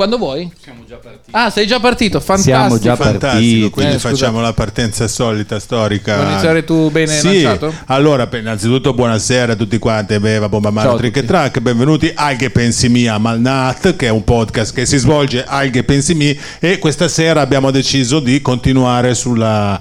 [0.00, 0.50] Quando vuoi?
[0.58, 1.28] Siamo già partiti.
[1.32, 2.56] Ah, sei già partito, fantastico.
[2.58, 3.68] Siamo già Fantastico, partiti.
[3.70, 6.16] quindi Eh, facciamo la partenza solita, storica.
[6.16, 7.74] Vuoi iniziare tu bene Sì, lanciato?
[7.84, 11.24] allora innanzitutto buonasera a tutti quanti, Beva, Bomba Mano, Trick e.
[11.26, 15.68] Track, benvenuti a Che Pensi Mia Malnat, che è un podcast che si svolge al
[15.68, 19.78] Che Pensi Mi e questa sera abbiamo deciso di continuare sulla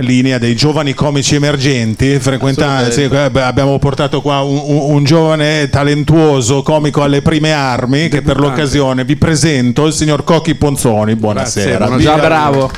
[0.00, 5.68] linea dei giovani comici emergenti frequentare, sì, beh, abbiamo portato qua un, un- un giovane
[5.70, 11.86] talentuoso comico alle prime armi che per l'occasione vi presento il signor Cocchi Ponzoni buonasera
[11.86, 12.16] buonasera.
[12.16, 12.70] Già bravo.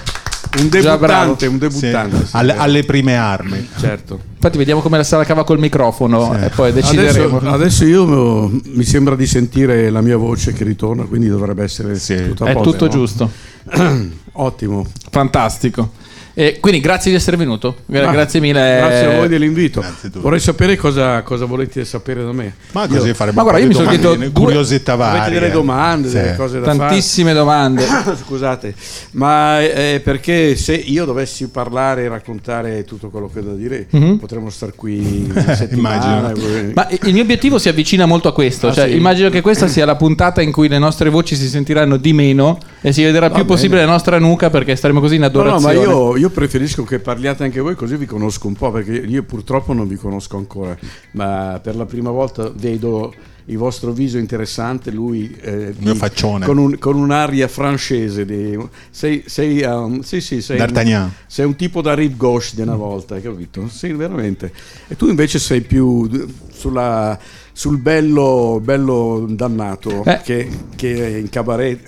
[0.59, 2.17] Un debuttante, un Sì, debuttante.
[2.27, 2.63] sì, alle, vero.
[2.65, 4.21] alle prime armi certo.
[4.35, 7.39] Infatti vediamo come la sarà cava col microfono e poi decideremo.
[7.39, 11.95] Adesso, adesso io mi sembra di sentire la mia voce che ritorna, quindi dovrebbe essere
[11.99, 12.17] Sì.
[12.29, 12.91] tutto a È posto, tutto no?
[12.91, 13.31] giusto.
[14.33, 14.85] Ottimo.
[15.11, 15.93] Fantastico.
[16.35, 17.77] E quindi grazie di essere venuto.
[17.87, 18.77] Gra- Ah, grazie mille.
[18.79, 19.81] Grazie a voi dell'invito.
[19.81, 20.21] Grazie tu.
[20.21, 22.55] Vorrei sapere cosa, cosa volete sapere da me.
[22.73, 26.15] ma così faremo Ma guarda, io mi sono due- curiosità varie Avete delle domande, Sì.
[26.15, 27.83] delle cose da Tantissime domande.
[27.83, 28.17] fare?
[28.25, 28.75] Scusate,
[29.13, 33.87] ma eh, perché se io dovessi parlare e raccontare tutto quello che ho da dire,
[33.91, 34.17] Mhm.
[34.19, 36.33] potremmo star qui settimana.
[36.33, 38.69] eh, Ma il mio obiettivo si avvicina molto a questo.
[38.69, 38.97] Ah, cioè, sì?
[38.97, 42.59] Immagino che questa sia la puntata in cui le nostre voci si sentiranno di meno
[42.81, 43.47] e si vedrà più bene.
[43.47, 45.75] possibile la nostra nuca perché staremo così in No, no, adorazione.
[45.75, 49.25] ma io, io preferisco che parliate anche voi così vi conosco un po', perché io
[49.25, 50.79] purtroppo non vi conosco ancora,
[51.13, 53.13] ma per la prima volta vedo
[53.47, 56.47] il vostro viso interessante, lui eh, mio di- faccione.
[56.47, 58.57] con, un- con un'aria francese, di-
[58.91, 61.03] sei, sei, um, sì, sì, sei, D'Artagnan.
[61.03, 63.67] un, sei un tipo da Rive Gauche di una volta, hai capito?
[63.69, 64.53] Sì, veramente.
[64.87, 66.09] E tu invece sei più
[66.53, 67.19] sulla-
[67.53, 70.21] sul bello, bello dannato Eh.
[70.23, 71.81] che, che in cabaret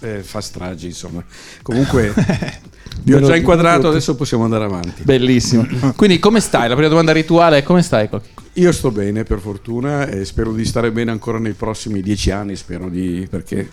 [0.00, 1.22] eh, fa stragi, insomma.
[1.62, 2.12] Comunque...
[3.02, 5.02] Vi ho già inquadrato, adesso possiamo andare avanti.
[5.04, 5.66] Bellissimo.
[5.96, 6.68] Quindi come stai?
[6.68, 8.10] La prima domanda rituale è come stai?
[8.54, 12.56] Io sto bene per fortuna e spero di stare bene ancora nei prossimi dieci anni,
[12.56, 13.66] spero di, perché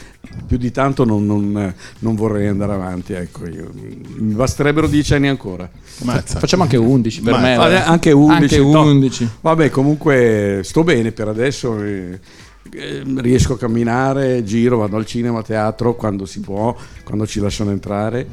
[0.46, 3.14] più di tanto non, non- non vorrei andare avanti.
[3.14, 5.70] Ecco, io- mi basterebbero dieci anni ancora.
[6.04, 6.40] Mazza.
[6.40, 7.56] Facciamo anche 11 per Ma- me.
[7.84, 8.42] Anche 11.
[8.44, 8.82] Anche no.
[8.84, 9.30] 11.
[9.42, 11.82] Vabbè, comunque sto bene per adesso.
[11.84, 12.20] eh,
[12.74, 17.40] eh, riesco a camminare, giro, vado al cinema, a teatro quando si può, quando ci
[17.40, 18.28] lasciano entrare.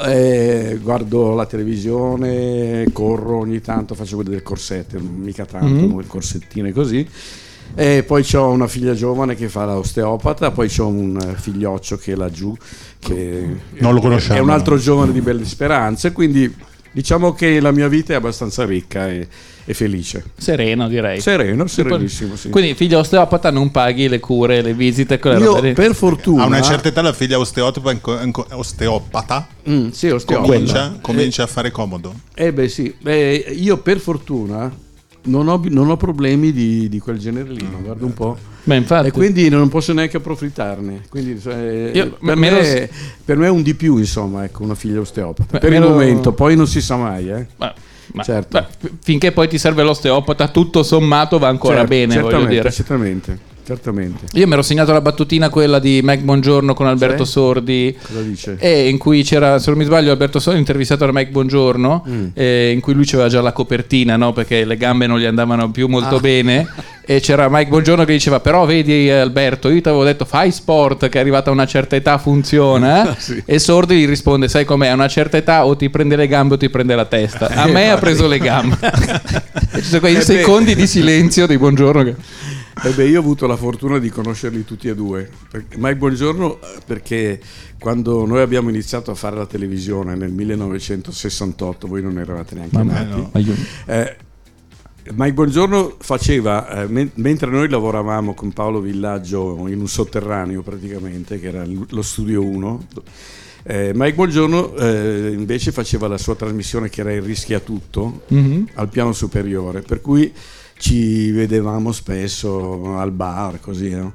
[0.00, 5.98] eh, guardo la televisione, corro ogni tanto, faccio quelle del corsetto, mica tanto, Mhm.
[5.98, 7.08] il corsettino e così.
[7.74, 12.14] E poi ho una figlia giovane che fa l'osteopata, poi ho un figlioccio che è
[12.14, 12.56] laggiù,
[12.98, 13.44] che
[13.78, 16.52] Non lo conosciamo, è un altro giovane di belle speranze, quindi
[16.92, 19.26] diciamo che la mia vita è abbastanza ricca e,
[19.64, 20.24] e felice.
[20.36, 21.20] Sereno direi.
[21.20, 22.48] Sereno, serenissimo, sì.
[22.50, 25.72] Quindi figlio osteopata non paghi le cure, le visite, quelle Io robe lì.
[25.74, 30.48] per fortuna a una certa età la figlia osteopata, osteopata Mm, sì, osteopata.
[30.50, 34.72] comincia, comincia a fare comodo Eh beh sì, Beh, io per fortuna
[35.28, 38.36] non ho, non ho problemi di, di quel genere lì, ma guarda un po'.
[38.64, 39.08] Beh, infatti.
[39.08, 41.04] E quindi non posso neanche approfittarne.
[41.08, 42.88] Quindi, cioè, Io- per, me me, lo-
[43.24, 45.52] per me è un di più, insomma, ecco, una figlia osteopata.
[45.52, 47.46] Beh, per il lo- momento, poi non si sa mai, eh.
[47.56, 47.72] Ma-
[48.12, 48.58] ma- Certo.
[48.80, 52.70] beh, finché poi ti serve l'osteopata, tutto sommato va ancora Certo, bene, voglio certamente, dire.
[52.72, 53.38] certamente,
[53.74, 54.24] certamente.
[54.32, 57.32] Io mi ero segnato la battutina quella di Mike Bongiorno con Alberto Sì?
[57.32, 57.96] Sordi.
[58.00, 58.56] Cosa dice?
[58.58, 62.26] E in cui c'era, se non mi sbaglio, Alberto Sordi intervistato da Mike Bongiorno, Mm.
[62.32, 64.32] eh, in cui lui aveva già la copertina, no?
[64.32, 66.20] perché le gambe non gli andavano più molto Ah.
[66.20, 66.66] bene.
[67.10, 71.08] E c'era Mike Bongiorno che diceva: Però vedi, Alberto, io ti avevo detto fai sport,
[71.08, 73.16] che arrivata a una certa età funziona.
[73.18, 73.42] Sì.
[73.46, 74.88] E Sordi gli risponde: Sai com'è?
[74.88, 77.48] A una certa età o ti prende le gambe o ti prende la testa.
[77.56, 78.76] A me ha preso le gambe.
[79.74, 82.02] ci sono quei Eh secondi di silenzio di Bongiorno.
[82.04, 82.14] Che...
[82.84, 85.28] Eh beh, io ho avuto la fortuna di conoscerli tutti e due.
[85.76, 87.40] Mike Buongiorno, perché
[87.78, 93.02] quando noi abbiamo iniziato a fare la televisione nel 1968, voi non eravate neanche Mamma
[93.02, 93.10] nati.
[93.20, 93.30] no.
[93.86, 94.16] Eh,
[95.12, 101.40] Mike Buongiorno faceva, eh, men- mentre noi lavoravamo con Paolo Villaggio in un sotterraneo praticamente,
[101.40, 102.86] che era lo studio 1,
[103.64, 108.68] eh, Mike Buongiorno eh, invece faceva la sua trasmissione che era Il rischia tutto, Mhm.
[108.74, 110.32] al piano superiore, per cui
[110.78, 114.14] ci vedevamo spesso al bar, così, no?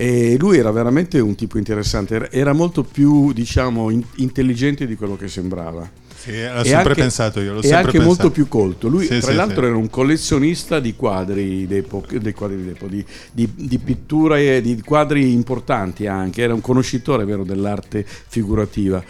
[0.00, 5.16] E lui era veramente un tipo interessante, era- molto più, diciamo, in- intelligente di quello
[5.16, 5.90] che sembrava.
[6.16, 8.06] Sì, l'ho E sempre anche- pensato io l'ho sempre anche pensato.
[8.06, 8.88] molto più colto.
[8.88, 9.66] Lui, Sì, tra sì, l'altro, sì.
[9.68, 14.80] era un collezionista di quadri d'epoca, dei quadri d'epoca, di, di- di pittura e di
[14.82, 16.42] quadri importanti anche.
[16.42, 19.02] Era un conoscitore vero dell'arte figurativa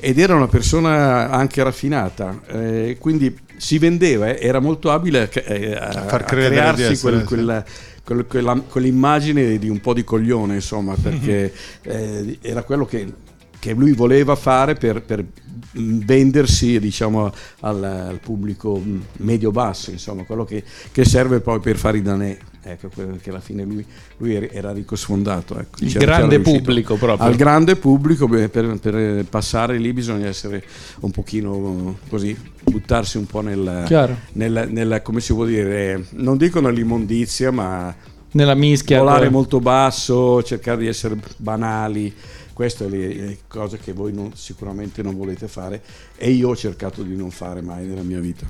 [0.00, 2.40] ed era una persona anche raffinata.
[2.48, 6.82] eh, quindi si vendeva, eh, era molto abile a, eh, a- far a di crearsi
[7.00, 7.64] quel- quella,
[8.04, 11.52] quel- quella- quell'immagine di un po' di coglione, insomma, perché
[11.82, 13.12] eh, era quello che,
[13.58, 15.24] che lui voleva fare per, per
[15.72, 20.62] mh, vendersi diciamo, al, al pubblico mh, medio-basso, insomma, quello che,
[20.92, 22.38] che serve poi per fare i danè.
[22.62, 22.88] Ecco,
[23.20, 23.84] che alla fine lui,
[24.18, 25.58] lui era ricco sfondato.
[25.58, 25.84] Ecco.
[25.84, 27.26] Il grande pubblico proprio.
[27.26, 30.64] Al grande pubblico, per, per, passare lì bisogna essere
[31.00, 36.60] un pochino così, buttarsi un po' nel, nel, nel come si può dire, non dico
[36.60, 37.94] nell'immondizia, ma
[38.32, 38.98] nella mischia.
[38.98, 42.14] Volare molto basso, cercare di essere banali.
[42.52, 45.80] Queste sono le cose che voi non, sicuramente non volete fare
[46.16, 48.46] e io ho cercato di non fare mai nella mia vita.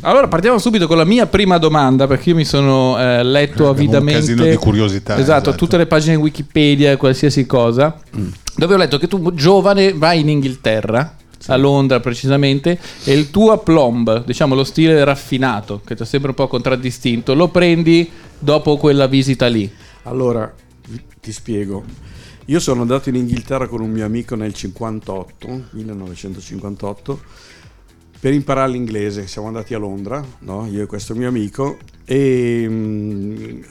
[0.00, 4.32] Allora partiamo subito con la mia prima domanda perché io mi sono eh, letto avidamente
[4.32, 5.14] un casino di curiosità.
[5.14, 8.28] Esatto, esatto, tutte le pagine Wikipedia, qualsiasi cosa, mm.
[8.56, 13.52] dove ho letto che tu giovane vai in Inghilterra a Londra precisamente, e il tuo
[13.52, 18.76] aplomb, diciamo lo stile raffinato, che ti ha sempre un po' contraddistinto, lo prendi dopo
[18.76, 19.70] quella visita lì?
[20.04, 20.52] Allora,
[21.20, 21.84] ti spiego.
[22.46, 27.20] Io sono andato in Inghilterra con un mio amico nel 58, 1958,
[28.24, 29.26] per imparare l'inglese.
[29.26, 30.66] Siamo andati a Londra, no?
[30.66, 31.76] io e questo mio amico,
[32.06, 33.62] e mh, mm,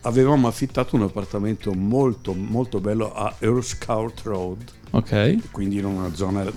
[0.00, 4.64] avevamo affittato un appartamento molto, molto bello a Earlscourt Road.
[4.92, 5.50] Ok.
[5.50, 6.50] Quindi in una zona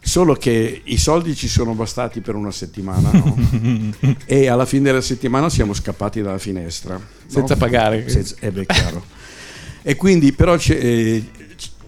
[0.00, 3.36] Solo che i soldi ci sono bastati per una settimana no?
[4.24, 6.98] e alla fine della settimana siamo scappati dalla finestra.
[7.26, 7.60] Senza no?
[7.60, 8.08] pagare.
[8.08, 9.04] Senza, eh beh, chiaro.
[9.82, 11.24] e quindi però eh,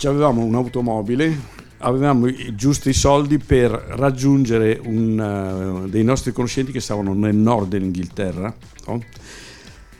[0.02, 7.14] avevamo un'automobile, avevamo i giusti soldi per raggiungere un, uh, dei nostri conoscenti che stavano
[7.14, 8.54] nel nord dell'Inghilterra.
[8.86, 9.02] No?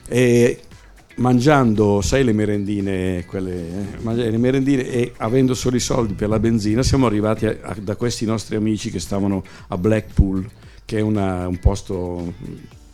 [0.09, 0.61] E
[1.17, 6.39] mangiando, sai le merendine, quelle, eh, le merendine e avendo solo i soldi per la
[6.39, 10.49] benzina, siamo arrivati a, a, da questi nostri amici che stavano a Blackpool,
[10.85, 12.33] che è una, un posto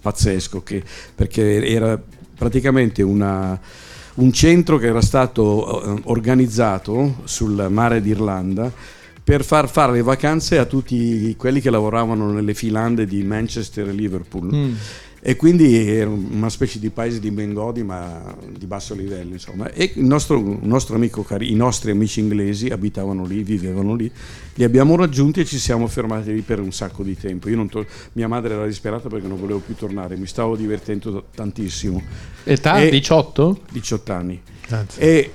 [0.00, 0.82] pazzesco, che,
[1.14, 2.00] perché era
[2.36, 3.58] praticamente una,
[4.14, 8.70] un centro che era stato eh, organizzato sul mare d'Irlanda
[9.22, 13.92] per far fare le vacanze a tutti quelli che lavoravano nelle filande di Manchester e
[13.92, 14.54] Liverpool.
[14.54, 14.74] Mm
[15.26, 19.72] e quindi era una specie di paese di Bengodi ma di basso livello insomma.
[19.72, 24.12] E il nostro, nostro amico i nostri amici inglesi abitavano lì vivevano lì.
[24.52, 27.48] Li abbiamo raggiunti e ci siamo fermati lì per un sacco di tempo.
[27.68, 32.02] To- mia madre era disperata perché non volevo più tornare mi stavo divertendo tantissimo.
[32.44, 32.82] Età?
[32.82, 33.60] E 18?
[33.72, 34.42] 18 anni.
[34.66, 35.02] Grazie.
[35.02, 35.30] e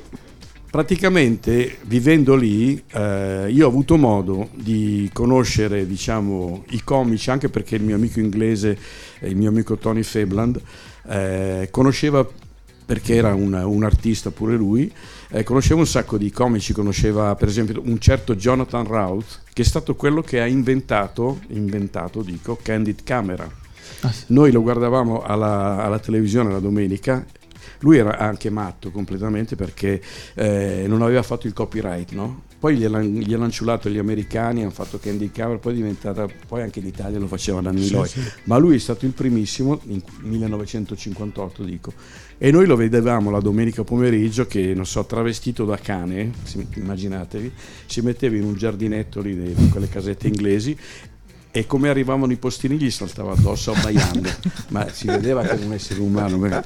[0.69, 7.75] praticamente vivendo lì eh, io ho avuto modo di conoscere diciamo, i comici anche perché
[7.75, 8.77] il mio amico inglese
[9.21, 10.61] il mio amico Tony Febland
[11.07, 12.27] eh, conosceva
[12.85, 14.91] perché era un, un artista pure lui
[15.29, 19.65] eh, conosceva un sacco di comici conosceva per esempio un certo Jonathan Routh che è
[19.65, 23.49] stato quello che ha inventato inventato dico Candid Camera.
[24.01, 27.25] Ah, noi lo guardavamo alla, alla televisione la domenica
[27.79, 30.01] lui era anche matto completamente perché
[30.35, 32.43] eh, non aveva fatto il copyright, no?
[32.59, 36.87] Poi gliel'hanno ciulato gli americani, hanno fatto Candy Cover, poi è diventata, poi anche in
[36.87, 38.05] Italia lo faceva da Niloy.
[38.05, 38.29] Sì, sì.
[38.43, 41.93] Ma lui è stato il primissimo, nel 1958 dico.
[42.37, 46.31] E noi lo vedevamo la domenica pomeriggio che, non so, travestito da cane,
[46.75, 47.51] immaginatevi,
[47.85, 50.77] si metteva in un giardinetto lì di quelle casette inglesi
[51.59, 54.29] e come arrivavano i postini gli saltava addosso abbaiando,
[54.71, 56.63] ma si vedeva che era un essere umano.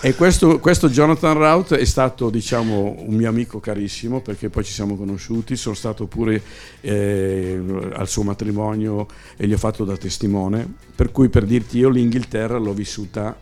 [0.00, 4.72] E questo, questo, Jonathan Rout è stato diciamo, un mio amico carissimo perché poi ci
[4.72, 6.40] siamo conosciuti, sono stato pure
[6.82, 7.60] eh,
[7.94, 12.58] al suo matrimonio e gli ho fatto da testimone, per cui per dirti io l'Inghilterra
[12.58, 13.36] l'ho vissuta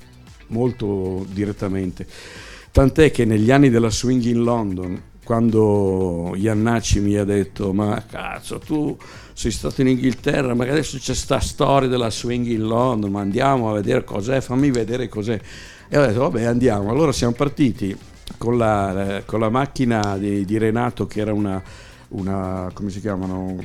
[0.47, 2.07] molto direttamente.
[2.73, 8.59] Tant'è che negli anni della swing in London, quando Iannacci mi ha detto ma cazzo
[8.59, 8.97] tu
[9.35, 13.69] sei stato in Inghilterra, ma adesso c'è sta storia della swing in London, ma andiamo
[13.69, 15.39] a vedere cos'è, fammi vedere cos'è.
[15.87, 16.91] E ho detto, vabbè, andiamo.
[16.91, 17.95] Allora siamo partiti
[18.39, 21.63] con la, con la macchina di, di, Renato, che era una,
[22.09, 23.59] una, come si chiamano,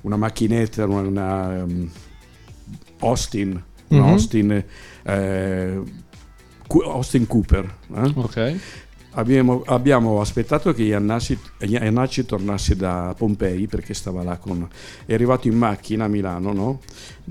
[0.00, 1.90] una macchinetta, una, una um,
[3.00, 4.02] Austin, mm-hmm.
[4.02, 4.64] Austin,
[5.02, 5.82] eh,
[6.66, 7.74] Austin Cooper.
[7.94, 8.12] Eh?
[8.16, 8.56] Ok
[9.12, 14.68] Abbiamo, abbiamo, aspettato che Iannacci, tornasse da Pompei perché stava là con...
[15.06, 16.80] è arrivato in macchina a Milano, no?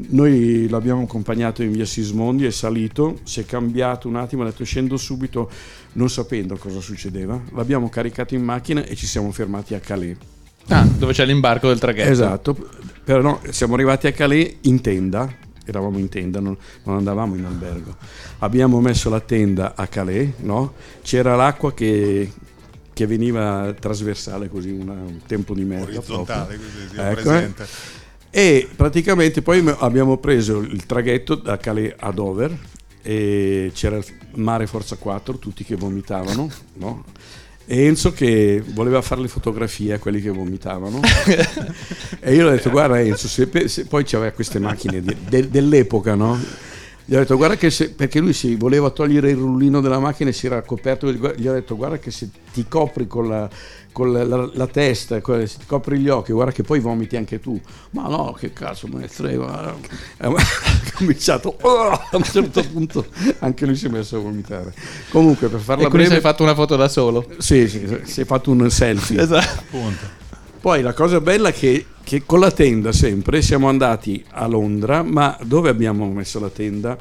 [0.09, 4.63] Noi l'abbiamo accompagnato in via Sismondi, è salito, si è cambiato un attimo, ha detto
[4.63, 5.49] scendo subito
[5.93, 7.39] non sapendo cosa succedeva.
[7.53, 10.17] L'abbiamo caricato in macchina e ci siamo fermati a Calais.
[10.69, 12.09] Ah, dove c'è l'imbarco del traghetto.
[12.09, 12.69] Esatto,
[13.03, 15.33] però no, siamo arrivati a Calais in tenda,
[15.69, 17.95] eravamo in tenda, non, non, andavamo in albergo.
[18.39, 20.73] Abbiamo messo la tenda a Calais, no?
[21.01, 22.31] c'era l'acqua che,
[22.93, 25.97] che, veniva trasversale così, una, un tempo di merda.
[25.97, 27.67] Orizzontale, così, ecco, presente.
[28.29, 32.57] E praticamente poi abbiamo preso il traghetto da Calais a Dover
[33.01, 34.05] e c'era il
[34.35, 37.03] mare Forza 4, tutti che vomitavano, no?
[37.69, 41.01] Enzo che voleva fare le fotografie a quelli che vomitavano
[42.21, 46.15] e io ho detto guarda Enzo se, se poi c'aveva queste macchine di, de, dell'epoca
[46.15, 46.39] no?
[47.09, 50.29] Gli ho detto guarda che se, perché lui si voleva togliere il rullino della macchina
[50.29, 53.49] e si era coperto, gli ho detto guarda che se ti copri con la,
[53.93, 57.39] con la, la, la testa, se ti copri gli occhi, guarda che poi vomiti anche
[57.39, 57.57] tu.
[57.91, 59.73] Ma no, che cazzo me ne frega.
[60.17, 60.33] Ha
[60.95, 63.05] cominciato oh, a un certo punto
[63.39, 64.73] anche lui si è messo a vomitare.
[65.09, 66.19] Comunque per farla e quindi breve...
[66.19, 67.25] si è fatto una foto da solo.
[67.37, 69.21] Sì, sì, si è fatto un selfie.
[69.21, 69.61] Esatto.
[69.61, 70.25] Appunto.
[70.67, 75.01] Poi la cosa bella è che, che, con la tenda sempre siamo andati a Londra,
[75.01, 76.97] ma dove abbiamo messo la tenda?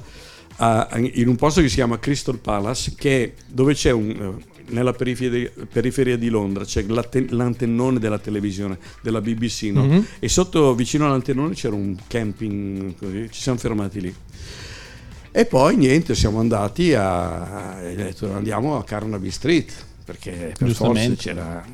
[0.56, 4.40] Uh, in un posto che si chiama Crystal Palace, che dove c'è un, uh,
[4.72, 9.84] nella periferia, periferia, di Londra c'è l'antennone della televisione, della BBC, no?
[9.84, 10.02] mm-hmm.
[10.20, 14.14] e sotto vicino all'antennone c'era un camping, così, ci siamo fermati lì.
[15.32, 19.72] E poi niente, siamo andati a, detto, andiamo a Carnaby Street,
[20.04, 21.64] perché per forza c'era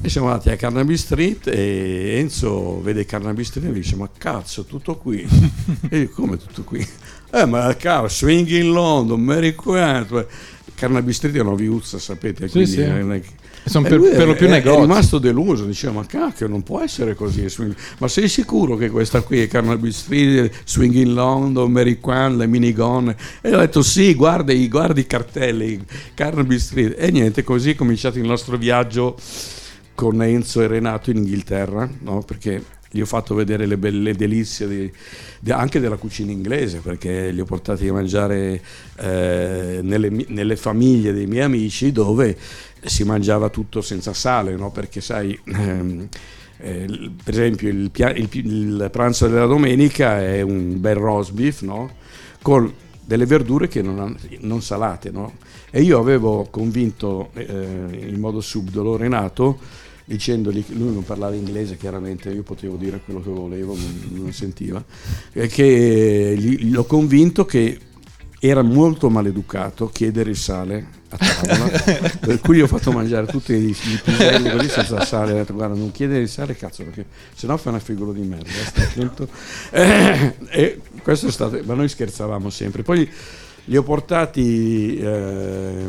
[0.00, 4.08] e siamo andati a Carnaby Street e Enzo vede Carnaby Street e mi dice ma
[4.16, 5.26] cazzo tutto qui?
[5.90, 6.86] E io come tutto qui?
[7.30, 10.26] Eh ma cavolo Swing in London Mary Quant
[10.74, 12.80] Carnaby Street è una viuzza sapete sì, quindi sì.
[12.80, 13.22] È,
[13.64, 17.14] sono per, per, lo più negozi è rimasto deluso diceva ma cacchio non può essere
[17.14, 17.46] così
[17.98, 22.46] ma sei sicuro che questa qui è Carnaby Street Swing in London Mary Quant le
[22.46, 26.94] minigonne e ho detto sì guardi, guardi i cartelli Carnaby Street.
[26.96, 29.16] E niente così è cominciato il nostro viaggio
[29.98, 32.22] con Enzo e Renato in Inghilterra, no?
[32.22, 34.92] perché gli ho fatto vedere le belle delizie di,
[35.40, 38.62] di, anche della cucina inglese, perché li ho portati a mangiare
[38.96, 42.36] eh, nelle, nelle, famiglie dei miei amici dove
[42.80, 44.70] si mangiava tutto senza sale, no?
[44.70, 45.36] perché sai...
[45.46, 46.08] Ehm,
[46.60, 51.88] eh, per esempio il, il, il, pranzo della domenica è un bel roast beef no?
[52.42, 52.72] con
[53.04, 55.34] delle verdure che non, non salate no?
[55.70, 62.30] e io avevo convinto eh, in modo subdolo Renato dicendogli, lui non parlava inglese chiaramente,
[62.30, 64.82] io potevo dire quello che volevo, non, non sentiva,
[65.32, 67.78] e che gli, l'ho convinto che
[68.40, 71.68] era molto maleducato chiedere il sale a tavola,
[72.20, 75.52] per cui gli ho fatto mangiare tutti i, i piselli così senza sale, ho detto
[75.52, 78.48] guarda non chiedere il sale cazzo perché sennò fai una figura di merda.
[79.70, 82.82] Eh, questo è stato, ma noi scherzavamo sempre.
[82.82, 83.10] Poi
[83.68, 85.84] li ho portati eh,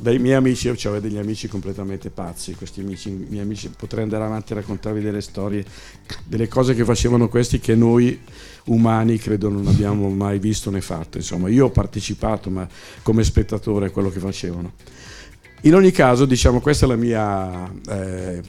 [0.00, 4.24] dai miei amici, io avevo degli amici completamente pazzi, questi amici, miei amici, potrei andare
[4.24, 5.62] avanti a raccontarvi delle storie,
[6.24, 8.18] delle cose che facevano questi che noi
[8.64, 11.18] umani credo non abbiamo mai visto né fatto.
[11.18, 12.66] Insomma, io ho partecipato, ma
[13.02, 14.72] come spettatore a quello che facevano.
[15.62, 18.40] In ogni caso, diciamo, questa è la mia eh,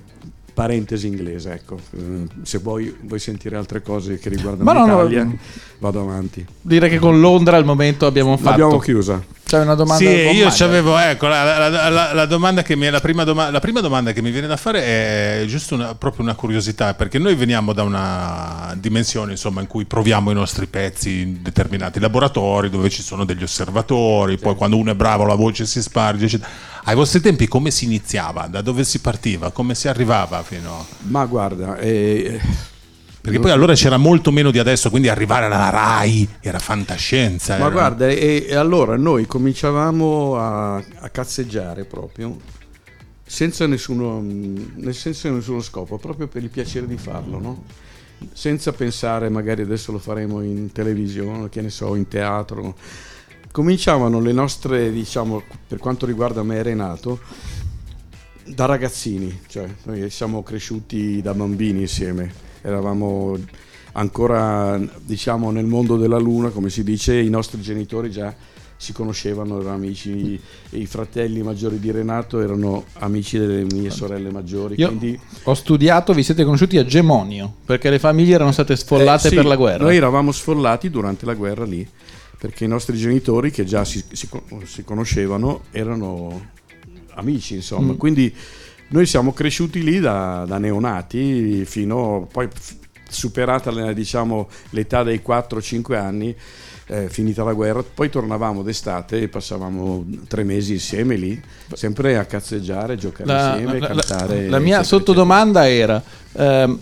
[0.59, 1.79] parentesi inglese, ecco.
[1.91, 5.37] Eh, se vuoi, vuoi, sentire altre cose che riguardano no, l'Italia, no,
[5.77, 6.45] vado avanti.
[6.59, 8.49] Dire che con Londra al momento abbiamo fatto.
[8.49, 9.23] L'abbiamo chiusa.
[9.49, 12.99] C'è una domanda Sì, io avevo, ecco, la, la, la, la, domanda che mi, la,
[12.99, 16.35] prima doma, la prima domanda che mi viene da fare è giusto una, proprio una
[16.35, 21.41] curiosità, perché noi veniamo da una dimensione insomma, in cui proviamo i nostri pezzi in
[21.41, 25.81] determinati laboratori dove ci sono degli osservatori, poi quando uno è bravo la voce si
[25.81, 26.47] sparge, eccetera.
[26.83, 28.45] Ai vostri tempi come si iniziava?
[28.45, 29.49] Da dove si partiva?
[29.49, 30.85] Come si arrivava fino a...
[31.07, 32.39] Ma guarda, eh,
[33.21, 37.57] perché poi allora c'era molto meno di adesso, quindi arrivare alla RAI era fantascienza.
[37.57, 37.69] Ma era...
[37.69, 42.37] guarda, e, e, allora noi cominciavamo a, a cazzeggiare proprio,
[43.25, 47.63] senza nessuno, nel senso nessuno scopo, proprio per il piacere di farlo, no?
[48.33, 52.75] senza pensare magari adesso lo faremo in televisione, che ne so, in teatro.
[53.51, 57.19] Cominciavano le nostre, diciamo, per quanto riguarda me e Renato,
[58.45, 63.37] da ragazzini, cioè noi siamo cresciuti da bambini insieme eravamo
[63.93, 68.33] ancora diciamo nel mondo della luna come si dice i nostri genitori già
[68.81, 70.39] si conoscevano erano amici
[70.69, 75.19] i fratelli maggiori di Renato erano amici delle mie sorelle maggiori Io quindi...
[75.43, 79.35] ho studiato vi siete conosciuti a Gemonio perché le famiglie erano state sfollate eh, sì,
[79.35, 81.85] per la guerra noi eravamo sfollati durante la guerra lì
[82.37, 84.29] perché i nostri genitori che già si, si,
[84.63, 86.51] si conoscevano erano
[87.15, 87.97] amici insomma mm.
[87.97, 88.33] quindi
[88.89, 92.47] noi siamo cresciuti lì da, da neonati fino poi
[93.09, 96.35] superata diciamo, l'età dei 4-5 anni,
[96.87, 101.39] eh, finita la guerra, poi tornavamo d'estate e passavamo tre mesi insieme lì,
[101.73, 104.43] sempre a cazzeggiare, giocare la, insieme, la, cantare.
[104.45, 106.01] La, la mia sottodomanda era...
[106.33, 106.79] Ehm,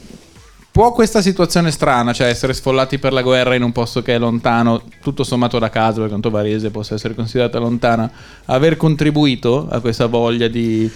[0.78, 4.20] può questa situazione strana, cioè essere sfollati per la guerra in un posto che è
[4.20, 8.12] lontano, tutto sommato da casa, per quanto Varese possa essere considerata lontana,
[8.46, 10.88] aver contribuito a questa voglia di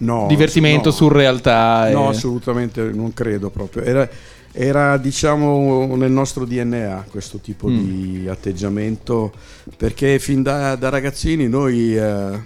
[0.00, 1.90] no, divertimento, no, surrealtà.
[1.90, 2.08] No, e...
[2.10, 3.82] assolutamente non credo proprio.
[3.82, 4.08] Era,
[4.52, 7.78] era, diciamo nel nostro DNA questo tipo mm.
[7.78, 9.32] di atteggiamento
[9.76, 12.40] perché fin da, da ragazzini noi eh,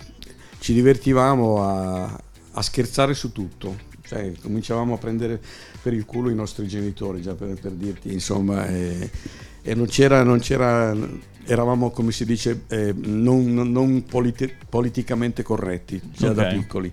[0.58, 2.20] ci divertivamo a,
[2.52, 3.92] a, scherzare su tutto.
[4.06, 5.40] Cioè, cominciavamo a prendere
[5.80, 9.10] per il culo i nostri genitori, già per, per dirti, insomma, e,
[9.62, 10.94] e non, c'era, non, c'era,
[11.46, 16.54] eravamo, come si dice, eh, non, non politi- politicamente corretti, già da Ok.
[16.54, 16.92] piccoli.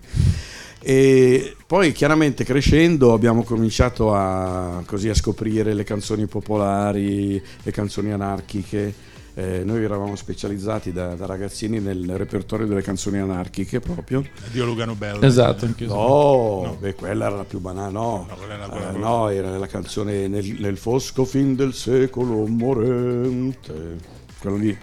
[0.84, 8.12] E poi chiaramente crescendo abbiamo cominciato a, così, a scoprire le canzoni popolari, le canzoni
[8.12, 9.10] anarchiche.
[9.34, 14.25] Eh, noi eravamo specializzati da, da ragazzini nel repertorio delle canzoni anarchiche proprio.
[14.51, 15.22] Dio Lugano Bello.
[15.22, 18.25] Esatto, anche io sono- No, beh, quella era la più banale, no.
[18.27, 24.20] No, quella era Eh, no, era la canzone nel, nel fosco fin del secolo morente.
[24.41, 24.75] Quello lì,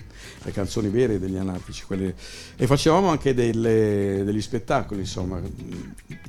[0.45, 1.85] le canzoni vere degli anarchici.
[1.85, 2.15] quelle-
[2.57, 5.41] E facevamo anche delle- degli spettacoli, insomma.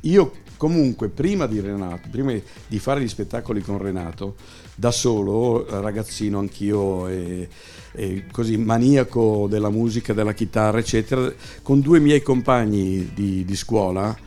[0.01, 2.33] Io comunque, prima di Renato, prima
[2.67, 4.35] di fare gli spettacoli con Renato,
[4.73, 7.47] da solo, ragazzino anch'io e,
[7.91, 11.31] e così maniaco della musica, della chitarra, eccetera,
[11.61, 14.17] con due miei compagni di, di scuola,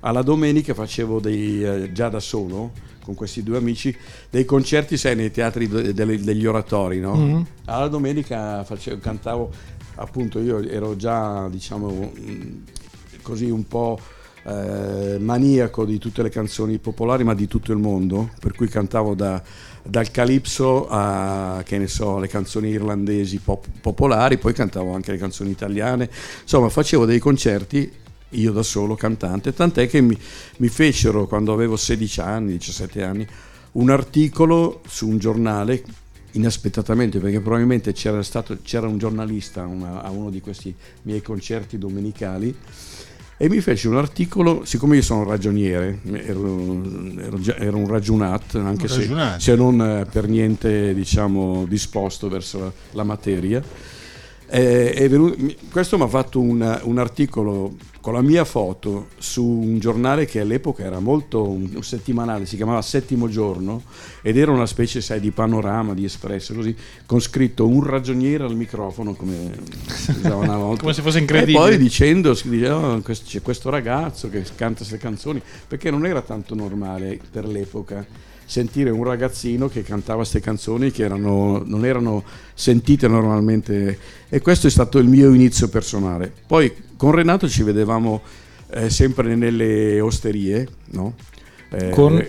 [0.00, 2.70] alla domenica facevo dei, eh, già da solo,
[3.02, 3.94] con questi due amici,
[4.30, 7.14] dei concerti, sai, nei teatri de- degli oratori, no?
[7.14, 7.46] Mhm.
[7.66, 9.50] Alla domenica facevo- cantavo,
[9.96, 12.12] appunto, io ero già, diciamo,
[13.22, 13.98] così un po'
[14.44, 19.14] eh, maniaco di tutte le canzoni popolari, ma di tutto il mondo, per cui cantavo
[19.14, 19.40] da-
[19.84, 25.18] dal calipso a, che ne so, le canzoni irlandesi pop- popolari, poi cantavo anche le
[25.18, 26.10] canzoni italiane,
[26.42, 27.88] insomma facevo dei concerti
[28.32, 30.16] io da solo cantante, tant'è che mi,
[30.58, 33.26] mi fecero quando avevo 16 anni, 17 anni,
[33.72, 35.82] un articolo su un giornale
[36.32, 41.20] inaspettatamente perché probabilmente c'era, stato, c'era un giornalista a una- a uno di questi miei
[41.20, 42.54] concerti domenicali
[43.36, 46.82] e mi fece un articolo, siccome io sono ragioniere, ero,
[47.18, 49.00] ero ero un ragionat, anche Un se,
[49.40, 53.60] se non eh, per niente diciamo, disposto verso la, la materia.
[54.48, 55.36] Eh, venuto-
[55.70, 60.40] questo mi ha fatto un, un articolo con la mia foto su un giornale che
[60.40, 63.84] all'epoca era molto un, settimanale, si chiamava Settimo Giorno
[64.22, 66.74] ed era una specie sai, di panorama, di espresso, così,
[67.06, 69.52] con scritto un ragioniere al microfono come
[70.18, 70.80] usava una volta.
[70.82, 71.58] Come se fosse E incredibile.
[71.58, 76.22] poi dicendo, si dice, "Oh, c'è questo ragazzo che canta queste canzoni, perché non era
[76.22, 78.04] tanto normale per l'epoca
[78.52, 84.66] sentire un ragazzino che cantava queste canzoni che erano- non erano sentite normalmente e questo
[84.66, 86.30] è stato il mio inizio personale.
[86.46, 88.20] Poi con Renato ci vedevamo
[88.74, 91.14] eh, sempre nelle osterie, no?
[91.70, 92.22] Eh, Con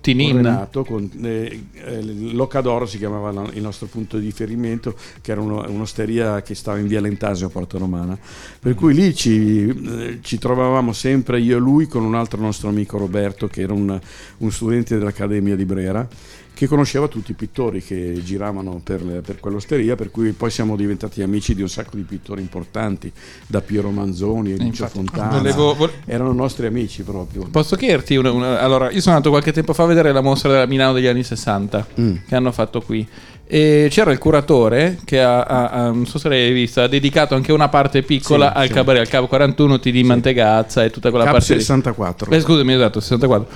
[0.00, 0.36] con Tinin.
[0.36, 5.64] Renato, con, eh, eh, Locadoro si chiamava il nostro punto di riferimento, che era uno-
[5.68, 8.18] un'osteria che stava in via Lentasio a Porta Romana.
[8.58, 12.68] Per cui lì ci, eh, ci trovavamo sempre io e lui con un altro nostro
[12.68, 13.98] amico Roberto, che era un,
[14.38, 16.08] un studente dell'Accademia di Brera,
[16.54, 21.22] che conosceva tutti i pittori che giravano per, per quell'osteria, per cui poi siamo diventati
[21.22, 23.10] amici di un sacco di pittori importanti,
[23.46, 25.36] da Piero Manzoni e Lucio infatti, Fontana.
[25.38, 27.46] volevo- vol- Erano nostri amici proprio.
[27.50, 30.50] Posso chiederti una, una- Allora, io sono andato qualche tempo fa a vedere la mostra
[30.50, 32.14] della Milano degli anni 60 Mm.
[32.28, 33.06] che hanno fatto qui.
[33.52, 37.34] E c'era il curatore che ha, ha- ha- non so se l'hai vista, ha dedicato
[37.34, 38.72] anche una parte piccola Sì, al sì.
[38.74, 41.58] cabaret, al Cabo 41 TD Mantegazza e tutta quella Cap parte lì.
[41.60, 42.30] 64.
[42.30, 43.48] Eh, scusami, esatto, 64.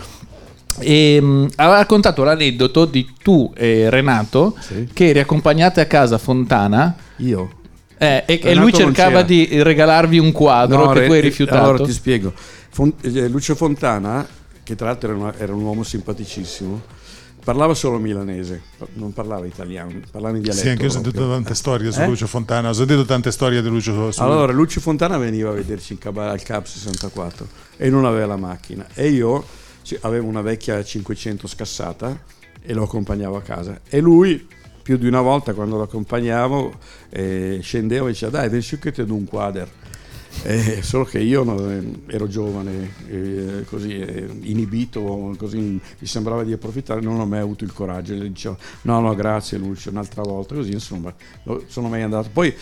[0.79, 4.89] E mh, aveva raccontato l'aneddoto di tu e Renato Sì.
[4.93, 7.51] che eri accompagnati a casa Fontana Io?
[7.99, 11.13] eh, e, e Renato lui non cercava di regalarvi un quadro No, che re- tu
[11.13, 11.63] hai eh, rifiutato.
[11.69, 12.33] Allora ti spiego.
[12.71, 14.27] Fon- eh, Lucio Fontana,
[14.63, 16.83] che tra l'altro era, una- era un uomo simpaticissimo,
[17.45, 18.63] parlava solo milanese,
[18.95, 20.65] non parlava italiano, parlava in dialetto.
[20.65, 21.35] Sì, anche io ho sentito proprio.
[21.37, 22.07] tante storie su Eh?
[22.07, 22.71] Lucio Fontana.
[22.71, 26.31] Ho sentito tante storie di Lucio su Allora, Lucio Fontana veniva a vederci in caba-
[26.31, 28.87] al Cap 64 e non aveva la macchina.
[28.95, 29.45] E io
[30.01, 32.23] avevo una vecchia 500 scassata
[32.63, 33.81] e lo accompagnavo a casa.
[33.89, 34.47] E lui,
[34.83, 36.75] più di una volta quando lo accompagnavo,
[37.11, 39.71] eh, scendeva e diceva dai, del succhetto d'un quader.
[40.43, 46.43] Eh, solo che io no, eh, ero giovane, eh, così eh, inibito, così mi sembrava
[46.43, 48.15] di approfittare, non ho mai avuto il coraggio.
[48.15, 52.31] Le dicevo no, no, grazie Lucio, un'altra volta, così insomma, non sono mai andato.
[52.33, 52.53] Poi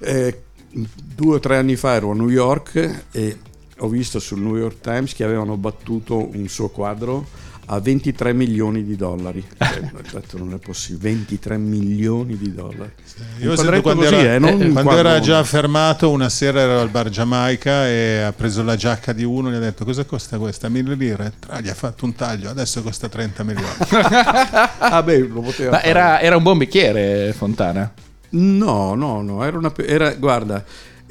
[0.00, 3.38] eh, due o tre anni fa ero a New York e
[3.84, 7.26] ho visto sul New York Times che avevano battuto un suo quadro
[7.66, 9.44] a 23 milioni di dollari.
[9.58, 12.92] Eh, ho detto, non è possibile, 23 milioni di dollari.
[13.40, 15.08] Io sentito quadretto quando, così, era, eh, non un quando quadrone.
[15.08, 19.24] era già fermato, una sera ero al bar Giamaica e ha preso la giacca di
[19.24, 20.68] uno e gli ha detto cosa costa questa?
[20.68, 21.32] Mille lire?
[21.38, 23.72] Tra, gli ha fatto un taglio, adesso costa 30 milioni.
[24.94, 27.90] Ah beh, lo poteva Ma era, era un buon bicchiere Fontana.
[28.30, 30.64] No, no, no, era una, era, guarda,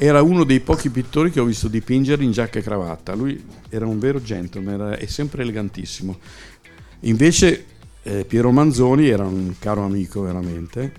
[0.05, 3.13] era uno dei pochi pittori che ho visto dipingere in giacca e cravatta.
[3.13, 6.19] Lui era un vero gentleman, era, è sempre elegantissimo.
[7.01, 7.65] Invece
[8.03, 10.91] eh, Piero Manzoni era un caro amico veramente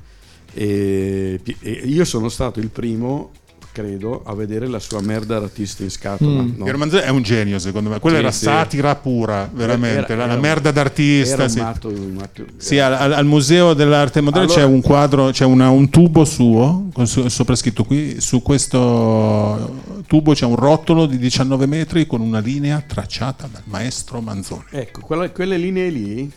[0.54, 3.32] e, e io sono stato il primo
[3.74, 6.42] credo, a vedere la sua merda d'artista in scatola.
[6.42, 6.52] Mm.
[6.58, 6.62] no?
[6.62, 7.98] Piero Manzoni è un genio, secondo me.
[7.98, 8.44] Quella Sì, era sì.
[8.44, 10.12] satira pura, veramente.
[10.12, 11.34] Era- la, la era- merda d'artista.
[11.34, 11.58] Era sì.
[11.58, 15.44] matto, un matto- Sì, al, al- al Museo dell'Arte Moderna Allora- c'è un quadro, c'è
[15.44, 21.06] una- un tubo suo, con su- sopra scritto qui, su questo tubo c'è un rotolo
[21.06, 24.62] di 19 metri con una linea tracciata dal maestro Manzoni.
[24.70, 26.30] Ecco, quella- quelle linee lì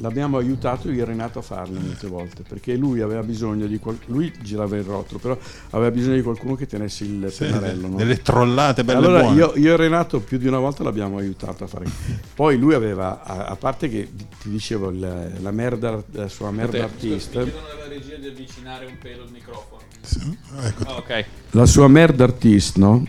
[0.00, 3.98] l'abbiamo aiutato io e Renato a farle molte volte perché lui aveva bisogno di qual-
[4.06, 5.38] lui girava il rotolo però
[5.70, 7.96] aveva bisogno di qualcuno che tenesse il pennarello no?
[7.96, 9.36] Delle trollate belle allora buone.
[9.36, 11.86] io, io e Renato più di una volta l'abbiamo aiutato a fare
[12.34, 14.08] poi lui aveva a, a parte che
[14.40, 17.50] ti dicevo il- la merda la sua merda artista alla
[17.88, 19.82] regia di avvicinare un pelo il microfono.
[20.00, 20.92] Sì, ecco.
[20.92, 21.24] ok.
[21.50, 23.04] la sua merda artist, no?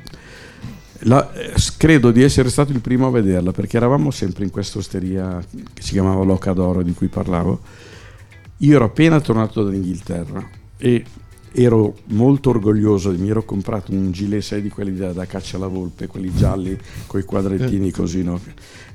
[1.04, 4.80] La- eh, credo di essere stato il primo a vederla perché eravamo sempre in questa
[4.80, 7.62] osteria che si chiamava Loca d'Oro di cui parlavo.
[8.58, 10.46] Io ero appena tornato dall'Inghilterra
[10.78, 11.06] e
[11.52, 15.68] ero molto orgoglioso, mi ero comprato un gilet 6 di quelli da, da caccia alla
[15.68, 18.24] volpe, quelli gialli con i quadrettini così.
[18.24, 18.40] No?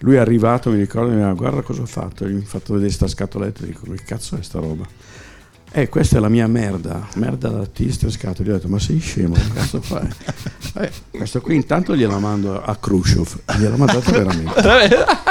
[0.01, 2.93] Lui è arrivato, mi ricordo, mi ha guarda cosa ho fatto, gli ho fatto vedere
[2.93, 4.87] sta scatoletta, dico che cazzo è sta roba?
[5.77, 8.49] Eh, questa è la mia merda, merda d'artista in scatola.
[8.49, 10.09] Gli ho detto, ma sei scemo, che cazzo fai?
[10.77, 13.27] Eh, questo qui intanto gliela mando a Khrushchev,
[13.59, 14.53] gliela mandata veramente.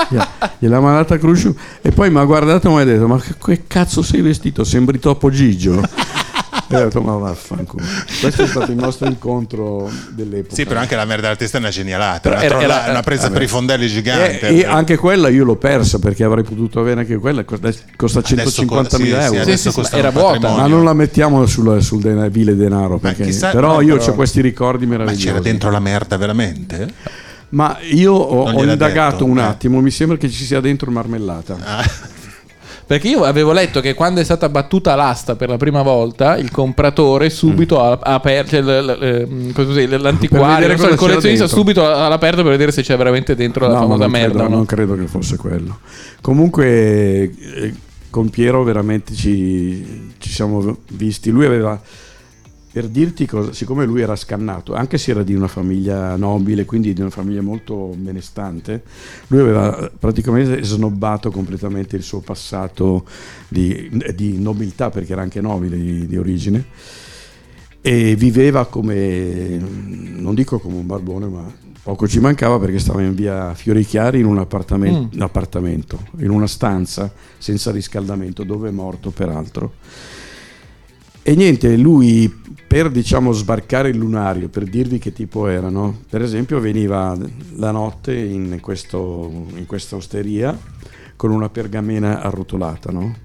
[0.10, 0.27] Gliela-
[0.60, 3.63] Gliela mandata a Khrushchev e poi mi ha guardato e mi ha detto, ma che
[3.67, 4.65] cazzo sei vestito?
[4.65, 5.82] Sembri troppo Gigio.
[6.74, 7.84] E ho detto, ma vaffanculo.
[8.20, 10.56] Questo è stato il nostro incontro dell'epoca.
[10.56, 13.22] Sì, però anche la merda d'artista è una genialata, una, era- trolla- era- una presa
[13.24, 13.34] vabbè.
[13.34, 14.48] per i fondelli gigante.
[14.48, 18.20] E, e anche quella io l'ho persa perché avrei potuto avere anche quella, costa costa
[18.20, 19.44] Adesso co- 150.000 sì, euro.
[19.44, 20.34] Sì, sì, sì, costa era vuota.
[20.40, 20.62] patrimonio.
[20.62, 24.16] Ma non la mettiamo sul, sul dena- vile denaro, perché- chissà- però io però- ho
[24.16, 25.26] questi ricordi Ma meravigliosi.
[25.26, 26.88] c'era dentro la merda veramente?
[27.50, 29.44] Ma io ho, ho indagato detto, un eh.
[29.44, 31.56] attimo, mi sembra che ci sia dentro marmellata.
[31.64, 31.86] Ah,
[32.86, 36.52] Perché io avevo letto che quando è stata battuta l'asta per la prima volta, il
[36.52, 42.41] compratore subito ha ha aperto cioè, ehm, l'antiquario, so, il collezionista subito ha l'ha aperto
[42.41, 44.30] per vedere se c'è veramente dentro la No, famosa merda.
[44.30, 44.56] credo, no?
[44.56, 45.80] non credo che fosse quello.
[46.22, 47.74] Comunque eh,
[48.10, 51.32] con Piero veramente ci, ci siamo visti.
[51.32, 51.80] Lui aveva,
[52.74, 56.92] per dirti cosa, siccome lui era scannato, anche se era di una famiglia nobile, quindi
[56.92, 58.82] di una famiglia molto benestante,
[59.28, 63.06] lui aveva praticamente snobbato completamente il suo passato
[63.48, 66.66] di, di nobiltà, perché era anche nobile di, di origine
[67.80, 73.14] e viveva come, non dico come un barbone, ma poco ci mancava perché stava in
[73.14, 75.16] via Fiorichiari in un appartamento, Mm.
[75.18, 79.74] un appartamento, in una stanza senza riscaldamento, dove è morto peraltro.
[81.26, 82.30] E niente, lui
[82.68, 86.00] per diciamo sbarcare il lunario, per dirvi che tipo era, no?
[86.10, 87.18] per esempio veniva
[87.56, 90.58] la notte in, questo, in questa osteria
[91.16, 93.16] con una pergamena arrotolata, no?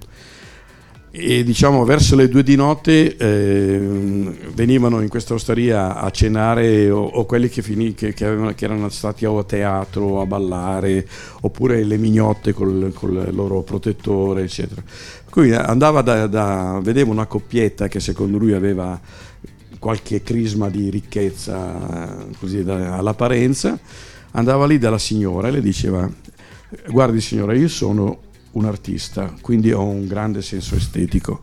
[1.11, 7.03] E diciamo verso le due di notte ehm, venivano in questa osteria a cenare o,
[7.03, 11.07] o quelli che, finì, che, che avevano- che erano stati a teatro a ballare
[11.41, 14.83] oppure le mignotte col, col loro protettore eccetera.
[15.29, 18.99] Quindi andava da, da vedeva una coppietta che secondo lui aveva
[19.79, 23.77] qualche crisma di ricchezza eh, così da- all'apparenza.
[24.31, 26.07] Andava lì dalla signora e le diceva
[26.87, 28.19] guardi signora io sono
[28.51, 31.41] un artista quindi ho un grande senso estetico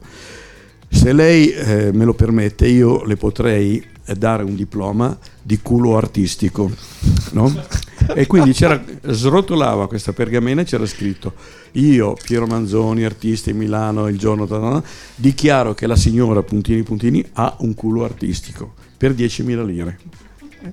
[0.88, 5.96] se lei eh, me lo permette io le potrei eh, dare un diploma di culo
[5.96, 6.70] artistico
[7.32, 7.52] no?
[8.14, 11.34] e quindi c'era, srotolava questa pergamena e c'era scritto
[11.72, 14.82] io Piero Manzoni artista in Milano il giorno
[15.14, 19.98] dichiaro che la signora puntini puntini ha un culo artistico per 10.000 lire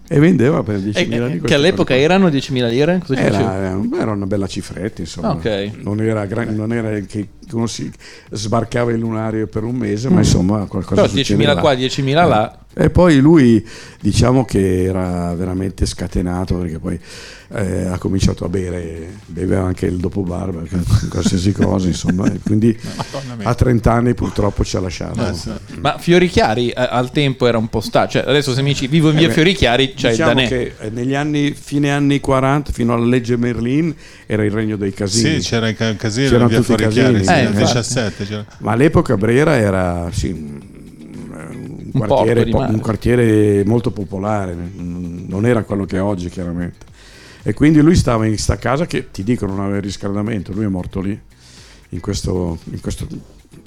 [0.08, 3.02] e vendeva per 10.000 E- lire che all'epoca erano 10.000 lire?
[3.06, 3.20] Cosa?
[3.20, 5.32] Era, era una bella cifretta, insomma.
[5.32, 5.72] Ok.
[5.82, 7.92] Non era, gran- non era che uno si
[8.32, 11.56] sbarcava il lunario per un mese, ma insomma qualcosa Però 10.000 succedeva.
[11.58, 12.58] qua, 10.000 là.
[12.76, 13.64] E poi lui
[14.02, 17.00] diciamo che era veramente scatenato perché poi
[17.56, 20.64] eh, ha cominciato a bere, beveva anche il dopobarba,
[21.10, 22.32] qualsiasi cosa, insomma.
[22.44, 22.76] quindi
[23.44, 25.28] a 30 anni purtroppo ci ha lasciato.
[25.28, 25.52] Eh, sì.
[25.80, 28.08] Ma Fiorichiari eh, al tempo era un po' sta.
[28.08, 30.48] Cioè, adesso se mi dici vivo in via Eh beh, Fiorichiari, c'è diciamo il danè.
[30.48, 33.94] che eh, negli anni, fine anni 40, fino alla legge Merlin,
[34.26, 35.40] era il regno dei casini.
[35.42, 37.66] Sì, c'era il ca- casino C'erano via tutti i Fuorichiari, casini, sì, eh, nel infatti.
[37.66, 38.26] 17.
[38.26, 38.46] c'era.
[38.60, 45.98] Ma all'epoca Brera era sì, un, quartiere, un quartiere molto popolare, non era quello che
[45.98, 46.92] è oggi chiaramente.
[47.44, 50.70] E quindi lui stava in sta casa che ti dico non aveva riscaldamento, lui è
[50.70, 51.20] morto lì,
[51.90, 53.06] in questo, in questo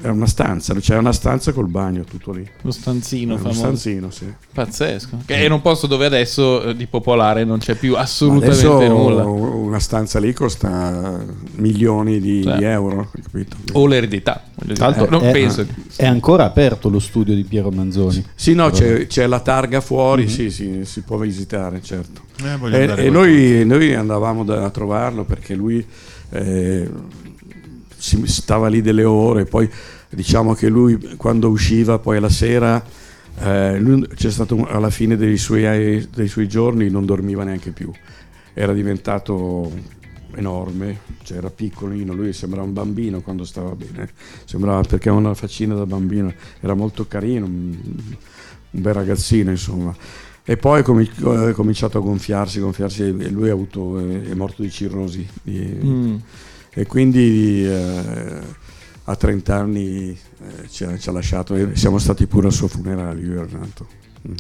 [0.02, 2.46] era una stanza, c'era una stanza col bagno tutto lì.
[2.62, 3.58] Lo stanzino Era uno famoso.
[3.78, 4.26] stanzino, sì.
[4.52, 5.18] Pazzesco.
[5.24, 9.24] Che era un posto dove adesso eh, di popolare non c'è più assolutamente Adesso nulla.
[9.24, 11.24] una stanza lì costa
[11.56, 12.52] milioni di, Sì.
[12.56, 13.56] di euro, capito?
[13.56, 13.78] capito?
[13.78, 14.44] O l'eredità.
[14.74, 15.66] Tra l'altro non è, penso.
[15.96, 18.22] è ancora aperto lo studio di Piero Manzoni.
[18.34, 22.20] Sì, no, c'è, c'è la targa fuori, sì, sì, si può visitare, certo.
[22.44, 25.84] Eh, E, e noi, noi andavamo da- a trovarlo perché lui
[26.30, 26.90] eh,
[28.06, 29.68] si stava lì delle ore, poi
[30.10, 32.80] diciamo che lui quando usciva poi alla sera,
[33.38, 37.90] eh, c'è stato alla fine dei suoi, dei suoi giorni non dormiva neanche più,
[38.54, 39.72] era diventato
[40.36, 44.08] enorme, cioè era piccolino, lui sembrava un bambino quando stava bene,
[44.44, 47.76] sembrava perché aveva una faccina da bambino, era molto carino, un,
[48.70, 49.94] bel ragazzino insomma.
[50.48, 54.62] E poi è comi- è cominciato a gonfiarsi, gonfiarsi e lui ha avuto, è morto
[54.62, 55.26] di cirrosi.
[55.50, 56.16] Mm.
[56.78, 58.38] E quindi eh,
[59.04, 62.68] a 30 anni eh, ci, ha, ci ha lasciato e siamo stati pure al suo
[62.68, 63.86] funerale, io e Renato.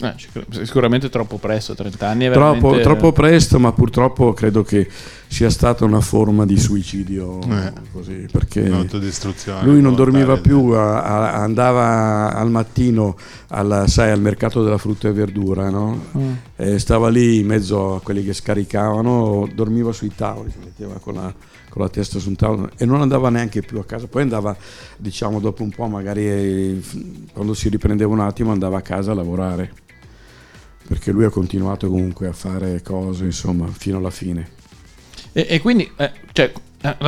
[0.02, 2.82] Eh, sicur- sicuramente troppo presto, 30 anni è Troppo, veramente...
[2.82, 4.86] troppo presto, ma purtroppo credo che
[5.28, 7.72] sia stata una forma di suicidio Eh.
[7.92, 8.68] così, perché
[9.62, 13.16] lui non dormiva più, a- a- andava al mattino
[13.48, 16.06] alla- sai, al mercato della frutta e verdura, no?
[16.18, 16.32] Mm.
[16.56, 21.14] E stava lì in mezzo a quelli che scaricavano, dormiva sui tavoli, si metteva con
[21.14, 21.32] la,
[21.76, 24.06] con la testa su un tavolo e non andava neanche più a casa.
[24.06, 24.56] Poi andava,
[24.96, 26.82] diciamo, dopo un po', magari
[27.34, 29.70] quando si riprendeva un attimo, andava a casa a lavorare.
[30.88, 34.48] Perché lui ha continuato comunque a fare cose, insomma, fino alla fine.
[35.32, 36.50] E, e quindi, eh, cioè,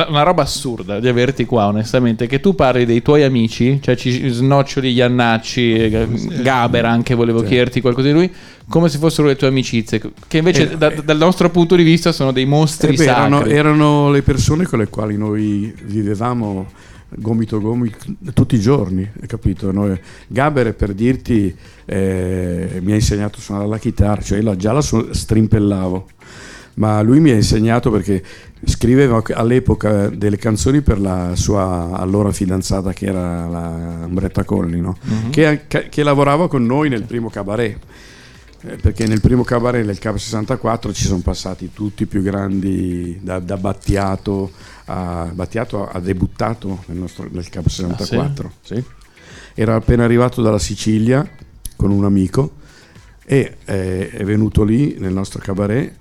[0.07, 4.27] una roba assurda di averti qua, onestamente, che tu parli dei tuoi amici, cioè ci
[4.29, 6.07] snoccioli Iannacci, eh,
[6.41, 7.45] Gaber anche, volevo Sì.
[7.45, 8.31] chiederti qualcosa di lui,
[8.67, 11.03] come se fossero le tue amicizie, che invece Eh, da- eh.
[11.03, 13.53] dal nostro punto di vista sono dei mostri Eh beh, erano, sacri.
[13.53, 16.67] erano le persone con le quali noi vivevamo
[17.11, 17.97] gomito gomito
[18.35, 19.71] tutti i giorni, capito?
[19.71, 21.55] Noi- Gaber per dirti
[21.85, 26.07] eh, mi ha insegnato a suonare la chitarra, cioè io già la su- strimpellavo,
[26.75, 28.21] ma lui mi ha insegnato perché
[28.65, 34.97] scriveva all'epoca delle canzoni per la sua allora fidanzata che era la Umbretta Colli, no?
[35.01, 35.29] Mhm.
[35.29, 37.77] che, che lavorava con noi nel primo cabaret.
[38.61, 43.17] Eh, perché nel primo cabaret del Cap 64 ci sono passati tutti i più grandi
[43.21, 44.51] da, da Battiato
[44.85, 48.83] a Battiato ha debuttato nel, nostro, nel Cap 64 sì?
[49.53, 51.25] era appena arrivato dalla Sicilia
[51.77, 52.55] con un amico
[53.25, 55.93] e eh, è venuto lì nel nostro cabaret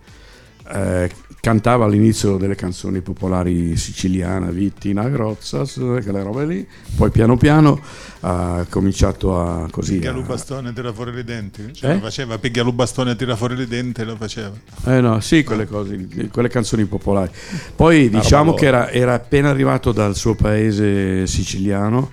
[0.70, 7.80] eh, cantava all'inizio delle canzoni popolari siciliane Vittina Grozzas quelle robe lì poi piano piano
[8.20, 11.72] ha cominciato a così Piglia a- lu bastone tira fuori i denti.
[11.72, 11.94] Cioè, Eh?
[11.94, 14.52] lo faceva, piglia lu bastone tira fuori i denti, lo faceva.
[14.86, 17.30] Eh no, sì, quelle cose, quelle canzoni popolari.
[17.76, 22.10] Poi diciamo che era, era appena arrivato dal suo paese siciliano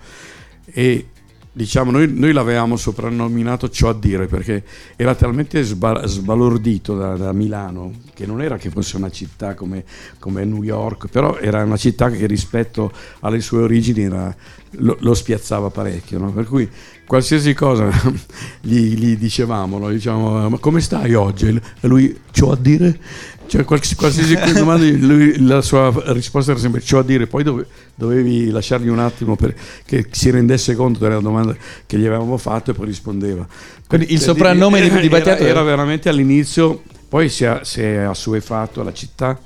[0.65, 1.07] e
[1.55, 4.61] diciamo noi, noi l'avevamo soprannominato ciò a dire perché
[4.97, 9.85] era talmente sba- sbalordito da, da Milano che non era che fosse una città come,
[10.19, 12.91] come New York, però era una città che rispetto
[13.21, 14.35] alle sue origini era-
[14.79, 16.33] lo, lo spiazzava parecchio, no?
[16.33, 16.69] per cui
[17.05, 17.89] qualsiasi cosa
[18.59, 19.89] gli, gli dicevamo, no?
[19.89, 21.47] diciamo, ma come stai oggi?
[21.79, 22.99] E lui, ciò a dire?
[23.47, 27.65] Cioè, quals- qualsiasi domanda, lui- la sua risposta era sempre ciò a dire, poi dove-
[27.93, 31.55] dovevi lasciargli un attimo perché si rendesse conto della domanda
[31.85, 33.45] che gli avevamo fatto e poi rispondeva.
[33.87, 37.81] Quindi il Cioè, soprannome di, di Battiato era, era veramente all'inizio, poi si è, si
[37.81, 39.39] è assuefatto alla città,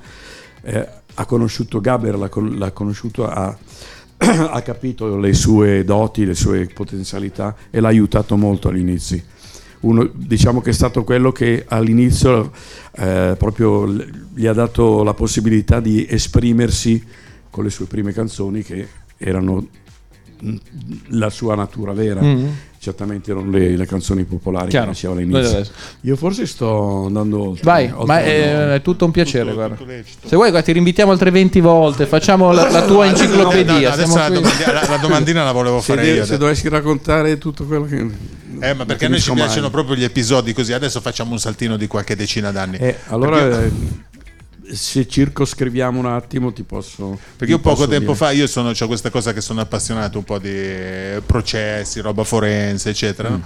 [0.61, 3.55] eh, ha conosciuto Gaber, l'ha, l'ha conosciuto, ha,
[4.17, 9.21] ha capito le sue doti, le sue potenzialità e l'ha aiutato molto all'inizio.
[9.81, 12.51] Uno, diciamo che è stato quello che all'inizio
[12.97, 13.87] eh, proprio
[14.33, 17.01] gli ha dato la possibilità di esprimersi
[17.49, 18.87] con le sue prime canzoni che
[19.17, 19.65] erano
[20.43, 20.55] mm,
[21.11, 22.21] la sua natura vera.
[22.21, 22.45] Mm.
[22.81, 24.87] Certamente erano le, le canzoni popolari Chiaro.
[24.87, 25.63] che faceva Noi all'inizio.
[26.01, 27.63] Io forse sto andando oltre.
[27.63, 28.73] Vai, oltre ma è, norma.
[28.75, 29.75] è tutto un piacere, Tutto- guarda.
[29.75, 30.27] tutto.
[30.27, 33.73] Se vuoi, guarda, ti rinvitiamo altre 20 volte, facciamo la, la tua enciclopedia.
[33.73, 34.35] No, no, adesso siamo la, qui.
[34.41, 36.25] domandi- la- la domandina la volevo se, fare de- io.
[36.25, 38.07] se dovessi raccontare tutto quello che...
[38.59, 40.73] Eh, ma perché a noi ci piacciono proprio gli episodi così.
[40.73, 42.77] Adesso facciamo un saltino di qualche decina d'anni.
[42.77, 43.71] Eh, allora, Perché-
[44.71, 47.19] eh, se circoscriviamo un attimo, ti posso.
[47.37, 48.15] Perché io poco posso tempo dire.
[48.15, 52.89] fa io sono, ho questa cosa che sono appassionato un po' di processi, roba forense,
[52.89, 53.29] eccetera.
[53.29, 53.33] Mm.
[53.33, 53.43] no?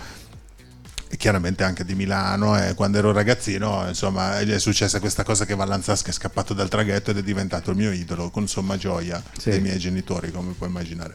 [1.08, 2.58] E chiaramente anche di Milano.
[2.60, 7.12] E quando ero ragazzino, insomma, è successa questa cosa che Vallanzasca è scappato dal traghetto
[7.12, 9.52] ed è diventato il mio idolo, con somma gioia Sì.
[9.52, 11.14] dei miei genitori, come puoi immaginare.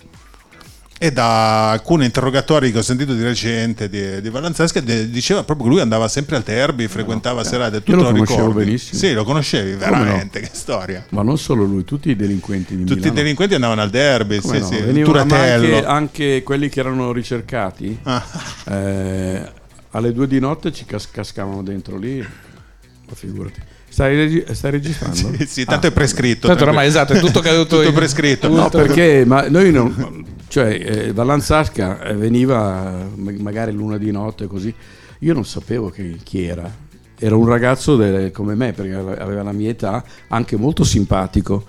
[1.00, 5.66] E da alcuni interrogatori che ho sentito di recente di, di Vallanzasca de- diceva proprio
[5.68, 8.64] che lui andava sempre al Terbi, frequentava serate, tu Io te lo lo conoscevo ricordi?
[8.64, 8.98] benissimo.
[9.00, 10.02] Sì, lo conoscevi Come no?
[10.02, 11.06] veramente, che storia.
[11.10, 13.14] Ma non solo lui, tutti i delinquenti di Tutti i Milano.
[13.14, 14.66] delinquenti andavano al derby, Come sì, no?
[14.66, 17.98] sì, Venivano, anche, anche quelli che erano ricercati.
[18.02, 18.24] Ah,
[18.68, 19.52] eh,
[19.90, 22.18] alle due di notte ci cas- cascavano dentro lì.
[22.18, 23.60] Ma figurati.
[23.98, 25.16] Stai, regi- stai registrando?
[25.16, 26.46] Sì, sì, tanto è prescritto.
[26.46, 28.48] Tanto oramai esatto, è tutto caduto Tutto in- prescritto.
[28.48, 34.12] No, perché ma noi non, cioè eh, Vallanzasca eh, veniva eh, ma- magari l'una di
[34.12, 34.72] notte così,
[35.18, 36.72] io non sapevo che- chi era.
[37.18, 41.64] Era un ragazzo de- come me, perché aveva la mia età, anche molto simpatico.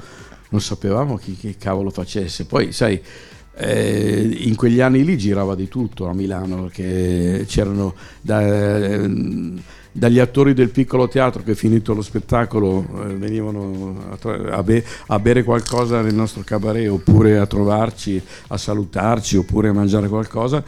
[0.50, 2.46] Non sapevamo chi, chi cavolo facesse.
[2.46, 3.02] Poi, sai,
[3.58, 9.08] eh, in quegli anni lì girava di tutto a Milano, perché c'erano da-
[9.92, 14.84] dagli attori del piccolo teatro che finito lo spettacolo eh, venivano a, tra- a be-
[15.08, 20.64] a bere qualcosa nel nostro cabaret oppure a trovarci, a salutarci oppure a mangiare qualcosa.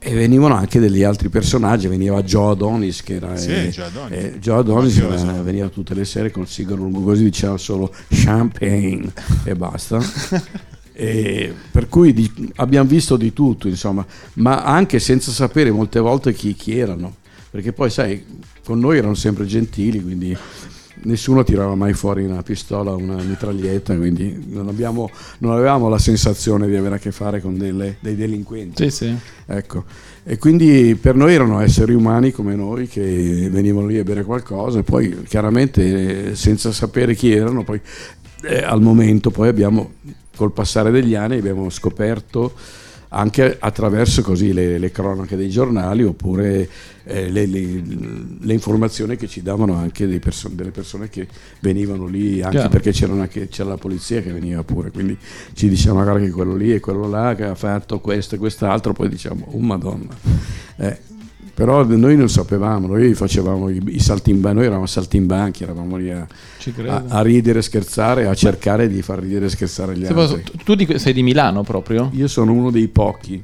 [0.00, 4.12] E venivano anche degli altri personaggi, veniva Joe Adonis che era Sì, eh, Joe Adonis.
[4.16, 9.12] eh, Joe Adonis era- veniva tutte le sere col sigaro lungo così diceva solo champagne
[9.44, 9.98] e basta.
[11.00, 16.32] E per cui di- abbiamo visto di tutto, insomma, ma anche senza sapere molte volte
[16.32, 17.14] chi, chi erano,
[17.50, 18.24] perché poi sai,
[18.64, 20.36] con noi erano sempre gentili, quindi
[21.00, 25.98] nessuno tirava mai fuori una pistola o una mitraglietta, quindi non, abbiamo- non avevamo la
[25.98, 28.90] sensazione di avere a che fare con delle- dei delinquenti.
[28.90, 29.16] Sì, sì.
[29.46, 29.84] Ecco.
[30.24, 34.80] E quindi per noi erano esseri umani come noi che venivano lì a bere qualcosa
[34.80, 37.80] e poi chiaramente eh, senza sapere chi erano, poi
[38.42, 39.92] eh, al momento poi abbiamo,
[40.36, 42.52] col passare degli anni, abbiamo scoperto
[43.10, 46.68] anche attraverso così le, le cronache dei giornali oppure
[47.04, 47.82] eh, le, le-
[48.40, 51.26] le informazioni che ci davano anche perso- delle persone che
[51.60, 52.68] venivano lì, anche Chiaro.
[52.68, 55.16] perché c'era, anche- c'era la polizia che veniva pure, quindi
[55.54, 58.92] ci dicevano guarda che quello lì e quello là che ha fatto questo e quest'altro,
[58.92, 60.14] poi diciamo, oh madonna.
[60.76, 60.98] Eh,
[61.58, 66.24] però noi non sapevamo, noi facevamo i, i saltimbanchi, noi eravamo saltimbanchi, eravamo lì a,
[66.86, 70.34] a, a ridere e scherzare, a cercare di far ridere e scherzare gli Se posso-
[70.34, 70.56] altri.
[70.58, 72.10] tu tu di- sei di Milano proprio?
[72.14, 73.42] Io sono uno dei pochi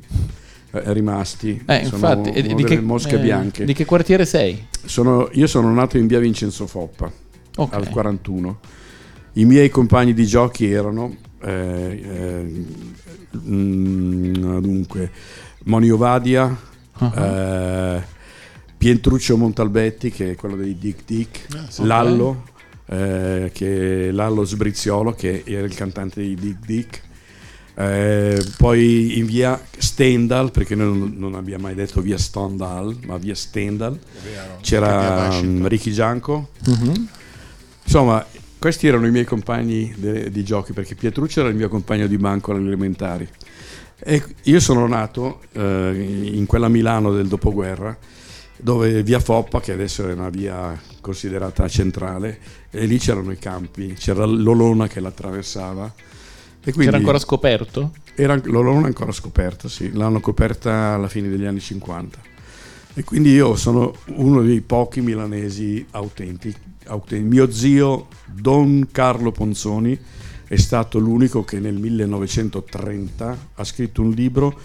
[0.70, 3.64] eh, rimasti, Eh, sono infatti, uno di, delle che, mosche eh, bianche.
[3.64, 4.64] di che quartiere sei?
[4.84, 7.10] Sono- io sono nato in via Vincenzo Foppa
[7.56, 7.74] Ok.
[7.74, 8.58] al 41.
[9.32, 12.64] I miei compagni di giochi erano eh, eh,
[13.44, 15.10] mm, dunque
[15.64, 16.56] Monio Vadia,
[16.98, 17.96] Ah.
[17.96, 18.02] eh,
[18.76, 21.84] Pietruccio Montalbetti che è quello dei Dick Dick, Ah, sì.
[21.84, 22.44] Lallo,
[22.86, 27.02] eh, che è Lallo Sbriziolo che era il cantante dei Dick Dick.
[27.76, 33.16] Eh, poi in via Stendhal, perché noi non, non abbiamo mai detto via Stendhal, ma
[33.16, 33.98] via Stendhal,
[34.60, 36.50] c'era mm, Ricky Gianco.
[36.66, 37.08] Mhm.
[37.84, 38.24] Insomma,
[38.58, 42.16] questi erano i miei compagni de- di giochi, perché Pietruccio era il mio compagno di
[42.16, 43.28] banco alle elementari.
[43.98, 47.96] E io sono nato eh, in quella Milano del dopoguerra,
[48.56, 52.38] dove via Foppa, che adesso è una via considerata centrale,
[52.70, 55.92] e lì c'erano i campi, c'era l'Olona che l'attraversava.
[56.66, 57.92] E quindi C'era ancora scoperto?
[58.14, 62.32] era, l'Olona è ancora scoperta, sì, l'hanno coperta alla fine degli anni 50.
[62.94, 66.56] E quindi io sono uno dei pochi milanesi autentici.
[67.22, 69.98] Mio zio Don Carlo Ponzoni
[70.46, 74.58] è stato l'unico che nel 1930 ha scritto un libro,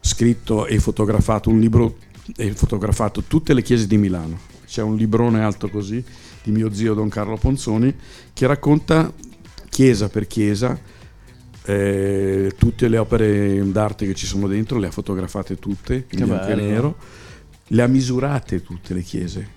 [0.00, 1.96] scritto e fotografato un libro
[2.36, 4.38] e fotografato tutte le chiese di Milano.
[4.66, 6.04] C'è un librone alto così
[6.42, 7.94] di mio zio Don Carlo Ponzoni
[8.32, 9.12] che racconta
[9.68, 10.78] chiesa per chiesa
[11.64, 16.46] eh, tutte le opere d'arte che ci sono dentro, le ha fotografate tutte in bianco
[16.46, 16.96] e nero,
[17.68, 19.56] le ha misurate tutte le chiese.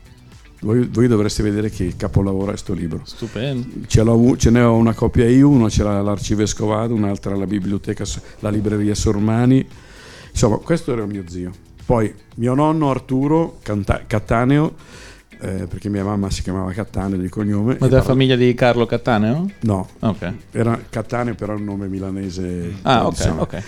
[0.61, 3.01] Voi, voi dovreste vedere che capolavoro è sto libro.
[3.03, 3.67] Stupendo.
[3.87, 8.03] Ce, l'ho ce ne ho una copia io, una c'era l'Arcivescovado, un'altra alla biblioteca,
[8.39, 9.67] la libreria Sormani.
[10.29, 11.51] Insomma, questo era mio zio.
[11.83, 14.75] Poi mio nonno Arturo Canta- Cattaneo,
[15.39, 17.77] eh, perché mia mamma si chiamava Cattaneo di cognome.
[17.79, 19.49] Ma della famiglia di Carlo Cattaneo?
[19.61, 20.33] No, Ok.
[20.51, 22.75] era Cattaneo però è un nome milanese.
[22.83, 23.41] Ah, ok, tradizionale.
[23.41, 23.63] ok.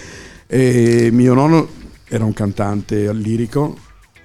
[0.45, 1.67] E mio nonno
[2.07, 3.75] era un cantante lirico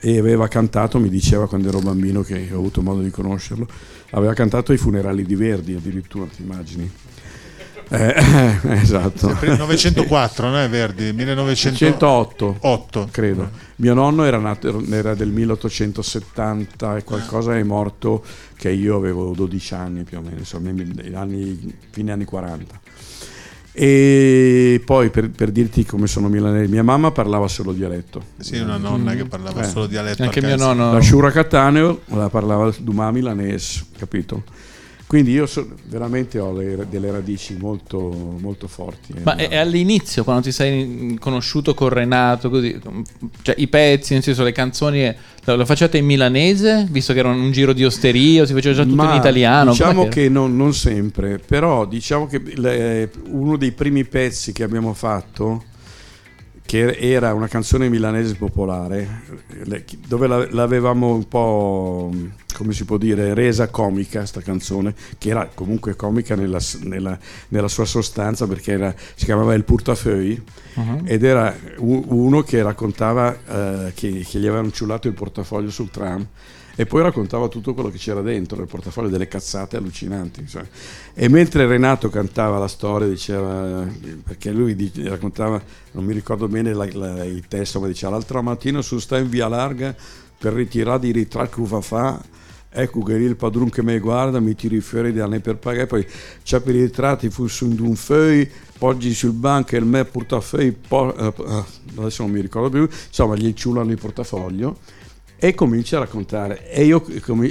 [0.00, 3.66] e aveva cantato, mi diceva quando ero bambino che ho avuto modo di conoscerlo,
[4.11, 6.90] aveva cantato ai funerali di Verdi addirittura, ti immagini?
[7.90, 8.14] Eh,
[8.82, 9.28] esatto.
[9.28, 10.61] Sempre il 904, no?
[10.61, 12.58] È Verdi, 1908.
[12.61, 13.50] 108 credo.
[13.76, 18.22] Mio nonno era, nato, era del 1870 e qualcosa, è morto
[18.56, 20.70] che io avevo 12 anni più o meno, insomma,
[21.14, 22.80] anni, fine anni 40.
[23.80, 28.20] E poi per, per dirti come sono milanese, mia mamma parlava solo dialetto.
[28.38, 29.68] Sì, una nonna che parlava Eh.
[29.68, 30.24] solo dialetto.
[30.24, 30.92] Anche mio nonno.
[30.92, 34.42] La Shura Cattaneo la parlava Dumà milanese, capito?
[35.09, 39.15] Quindi io so- veramente ho le- delle radici molto, molto forti.
[39.17, 39.21] eh.
[39.23, 42.79] Ma è, è all'inizio, quando ti sei conosciuto con Renato, così,
[43.40, 45.11] cioè i pezzi, nel senso le canzoni,
[45.44, 48.96] lo, facevate in milanese, visto che era un giro di osteria, si faceva già tutto
[48.96, 49.71] Ma in italiano?
[49.71, 54.92] Diciamo che non, non sempre, però diciamo che le- uno dei primi pezzi che abbiamo
[54.92, 55.65] fatto,
[56.69, 59.23] che era una canzone milanese popolare,
[60.06, 62.12] dove la- l'avevamo un po',
[62.54, 67.69] come si può dire, resa comica sta canzone, che era comunque comica nella, nella- nella
[67.69, 70.42] sua sostanza perché era- si chiamava Il Portafeuille
[70.79, 71.00] Uh-huh.
[71.06, 76.25] ed era uno che raccontava eh, che, che gli avevano ciullato il portafoglio sul tram
[76.81, 80.42] e poi raccontava tutto quello che c'era dentro nel portafoglio, delle cazzate allucinanti.
[80.42, 80.68] insomma.
[81.12, 83.85] E mentre Renato cantava la storia, diceva,
[84.22, 85.60] perché lui di- raccontava,
[85.90, 89.29] non mi ricordo bene la- la- il testo, ma diceva l'altra mattina sono stato in
[89.29, 89.92] via larga
[90.38, 92.22] per ritirare i ritratti che va fa.
[92.70, 95.88] Ecco che lì il padrone che mi guarda mi tiri fuori da ne per pagare,
[95.88, 96.06] poi
[96.44, 98.48] c'è per i ritratti, fu su un feuille,
[98.79, 101.64] poggi sul banco e il me portafeuille, po- eh, eh,
[101.96, 104.76] adesso non mi ricordo più, insomma gli ciulano il portafoglio
[105.38, 107.04] e comincia a raccontare e io,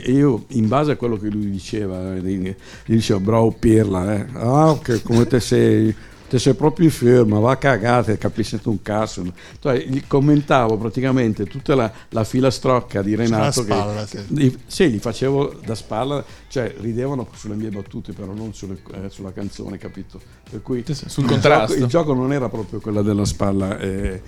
[0.05, 2.53] io, in base a quello che lui diceva eh, gli
[2.85, 4.25] dicevo bravo Pirla eh.
[4.33, 5.95] ah che come te sei
[6.27, 9.23] te sei proprio ferma va a cagare capisci tu un cazzo
[9.61, 14.33] cioè, gli commentavo praticamente tutta la, la filastrocca di Renato Sulla spalla, che, sì.
[14.33, 19.09] gli- sì, li facevo da spalla cioè ridevano sulle mie battute però non sulle- eh,
[19.09, 20.19] sulla canzone capito
[20.49, 21.71] per cui Sul il contrasto.
[21.71, 24.21] gioco, il gioco non era proprio quella della spalla eh,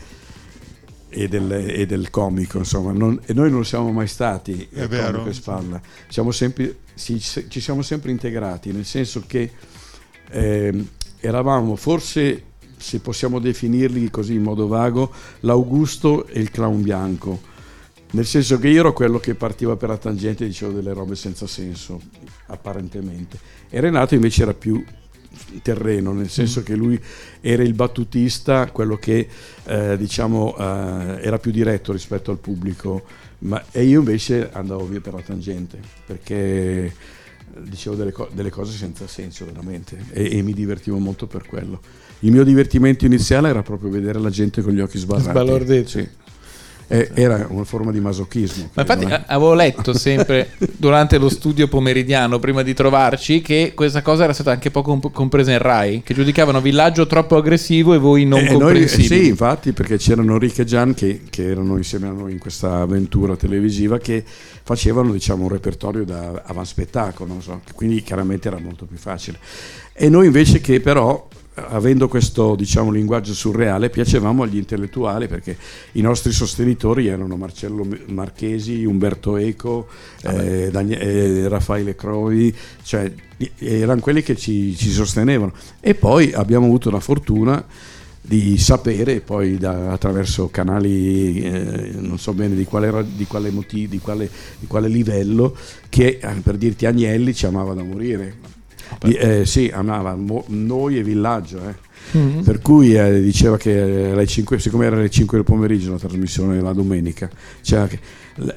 [1.10, 4.88] e, del, e del comico, insomma, non- e noi non siamo mai stati È eh,
[4.88, 5.12] vero.
[5.12, 9.51] comico e spalla, siamo sempre, se- ci siamo sempre integrati, nel senso che
[10.32, 10.88] ehm,
[11.20, 12.43] eravamo forse,
[12.78, 17.47] se possiamo definirli così in modo vago, l'Augusto e il clown bianco.
[18.12, 21.16] Nel senso che io ero quello che partiva per la tangente e diceva delle robe
[21.16, 22.01] senza senso,
[22.47, 23.38] apparentemente.
[23.70, 24.84] E Renato invece era più
[25.62, 27.00] terreno, nel senso che lui
[27.42, 29.28] era il battutista, quello che
[29.66, 33.04] eh, diciamo eh, era più diretto rispetto al pubblico,
[33.40, 36.92] ma, e io invece andavo via per la tangente, perché eh,
[37.64, 41.80] dicevo delle, co- delle cose senza senso veramente e, e mi divertivo molto per quello.
[42.22, 45.30] Il mio divertimento iniziale era proprio vedere la gente con gli occhi sbarrati.
[45.30, 45.90] Sbalorditi.
[45.90, 46.10] Sì.
[46.92, 48.72] E- era una forma di masochismo.
[48.74, 49.14] Ma infatti eh.
[49.14, 54.34] a- avevo letto sempre durante lo studio pomeridiano, prima di trovarci, che questa cosa era
[54.34, 58.40] stata anche poco comp- compresa in Rai, che giudicavano villaggio troppo aggressivo e voi non
[58.40, 59.24] noi, eh, comprensibili.
[59.24, 62.80] sì, infatti, perché c'erano Rick e Gian che, che erano insieme a noi in questa
[62.82, 64.24] avventura televisiva che
[64.64, 69.38] facevano diciamo, un repertorio da avanspettacolo, non so, quindi chiaramente era molto più facile.
[69.94, 71.28] E noi invece che però,
[71.68, 75.57] avendo questo diciamo, linguaggio surreale, piacevamo agli intellettuali perché
[75.93, 79.88] i nostri sostenitori erano Marcello Marchesi, Umberto Eco,
[80.24, 82.53] eh, Danie- eh, Raffaele Crovi,
[82.84, 83.12] cioè
[83.57, 85.53] erano quelli che ci, ci sostenevano.
[85.80, 87.66] E poi abbiamo avuto la fortuna
[88.22, 93.89] di sapere poi da- attraverso canali eh, non so bene di quale, di quale motivo,
[93.89, 94.30] di quale,
[94.60, 95.55] di quale livello
[95.89, 98.57] che eh, per dirti Agnelli ci amava da morire
[99.02, 101.88] eh, sì amava mo- noi e Villaggio eh.
[102.18, 102.44] Mhm.
[102.44, 106.60] per cui eh, diceva che alle 5, siccome era alle 5 del pomeriggio la trasmissione
[106.62, 107.30] la domenica
[107.62, 108.00] cioè che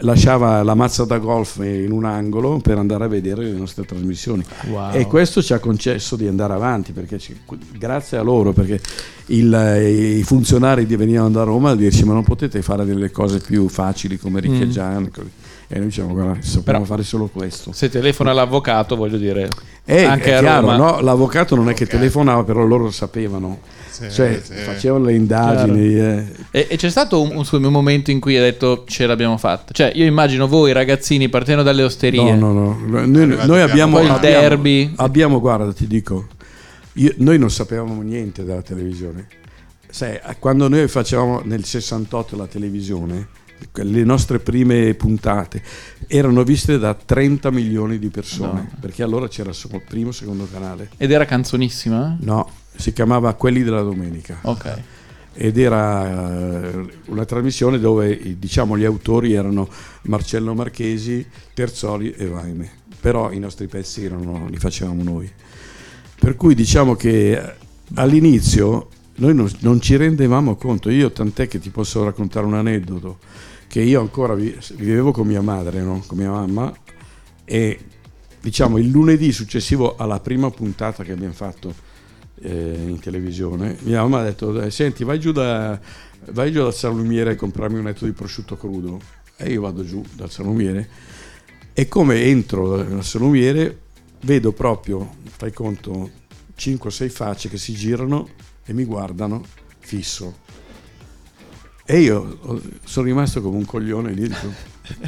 [0.01, 4.45] lasciava la mazza da golf in un angolo per andare a vedere le nostre trasmissioni
[4.71, 4.93] Wow.
[4.95, 7.37] e questo ci ha concesso di andare avanti, perché ci-
[7.77, 8.81] grazie a loro, perché
[9.27, 13.11] il- eh, i funzionari di- venivano da Roma a dirci ma non potete fare delle
[13.11, 14.45] cose più facili come Mm.
[15.75, 17.73] E noi diciamo guarda, sappiamo Però- fare solo questo.
[17.73, 19.49] Se telefona l'avvocato, voglio dire,
[19.87, 20.77] E anche è a chiaro, Roma.
[20.77, 21.01] no?
[21.01, 23.59] l'avvocato non è che telefonava, però loro lo sapevano.
[23.89, 24.53] Sì, cioè sì.
[24.55, 25.95] facevano le indagini.
[25.99, 26.25] eh.
[26.51, 29.73] E, e c'è stato un, un momento in cui hai detto ce l'abbiamo fatta.
[29.73, 32.35] Cioè, io immagino voi ragazzini partendo dalle osterie.
[32.35, 33.05] No, no, no.
[33.07, 34.93] Noi, noi abbiamo, il abbiamo- derby.
[34.97, 36.27] Abbiamo, guarda, ti dico,
[36.95, 39.27] io- noi non sapevamo niente della televisione.
[39.89, 43.29] Sai, quando noi facevamo nel 68 la televisione,
[43.73, 45.63] le nostre prime puntate
[46.07, 48.71] erano viste da 30 milioni di persone, No.
[48.81, 50.91] perché allora c'era solo il primo e secondo canale.
[50.97, 52.17] Ed era canzonissima?
[52.21, 54.81] No, si chiamava Quelli della domenica Ok.
[55.35, 59.69] ed era eh, una trasmissione dove diciamo gli autori erano
[60.03, 65.31] Marcello Marchesi, Terzoli e Vaime, però i nostri pezzi erano, li facevamo noi.
[66.19, 67.55] Per cui diciamo che eh,
[67.95, 73.19] all'inizio noi non, non ci rendevamo conto, io tant'è che ti posso raccontare un aneddoto,
[73.73, 76.05] che io ancora vi- vivevo con mia madre, no?
[76.07, 76.71] con mia mamma,
[77.43, 77.81] e
[78.39, 81.75] diciamo il lunedì successivo alla prima puntata che abbiamo fatto
[82.43, 85.81] eh, in televisione, mia mamma ha detto, "Dai, senti vai giù, da,
[86.33, 89.01] vai giù dal salumiere a comprarmi un etto di prosciutto crudo.
[89.39, 90.91] E io vado giù dal salumiere
[91.73, 93.79] e come entro dal salumiere
[94.21, 96.11] vedo proprio, fai conto,
[96.59, 98.29] 5-6 facce che si girano
[98.67, 99.43] e mi guardano
[99.79, 100.41] fisso.
[101.85, 104.53] E io sono rimasto come un coglione lì, dico,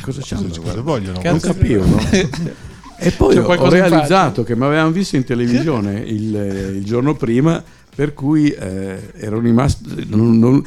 [0.00, 0.48] cosa c'hanno?
[0.48, 1.20] Cosa, vogliono?
[1.22, 1.98] non capivo, no?
[2.96, 7.62] E poi ho, realizzato che mi avevano visto in televisione il, il giorno prima,
[7.94, 9.88] per cui eh, ero rimasto.
[10.06, 10.64] non- non-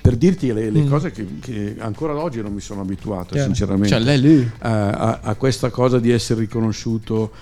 [0.00, 0.88] per dirti le, le Mm.
[0.88, 3.46] cose che, che ancora oggi non mi sono abituato, Chiaro.
[3.46, 3.88] sinceramente.
[3.88, 4.50] Cioè, lei lì.
[4.58, 7.32] a, a- a questa cosa di essere riconosciuto.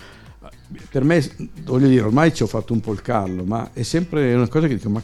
[0.91, 1.23] Per me,
[1.65, 4.67] voglio dire, ormai ci ho fatto un po' il callo, ma è sempre una cosa
[4.67, 5.03] che dico, ma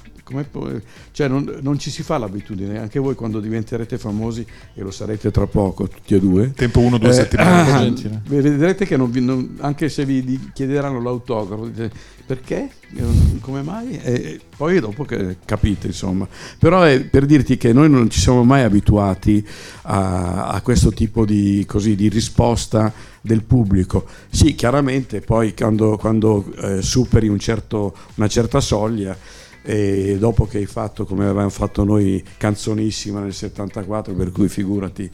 [1.13, 5.31] Cioè, non, non ci si fa l'abitudine, anche voi quando diventerete famosi, e lo sarete
[5.31, 6.53] tra poco, tutti e due.
[6.53, 7.71] Tempo uno o due eh, settimane.
[7.73, 11.91] ah, vedrete che non vi- non- anche se vi chiederanno l'autografo, dite,
[12.27, 12.69] perché?
[12.95, 13.03] Eh,
[13.41, 13.99] Come mai?
[14.03, 15.07] E poi dopo
[15.45, 16.27] capite, insomma.
[16.59, 19.47] Però è per dirti che noi non ci siamo mai abituati
[19.83, 24.05] a, a questo tipo di, così, di risposta del pubblico.
[24.29, 29.17] Sì, chiaramente poi quando, quando, eh, superi un certo- una certa soglia
[29.63, 35.11] e dopo che hai fatto come avevamo fatto noi canzonissima nel 74, per cui figurati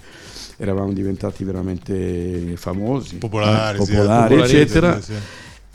[0.57, 5.01] eravamo diventati veramente famosi, Popolari, eh, sì, popolari, popolari, eccetera.
[5.01, 5.19] sì, sì.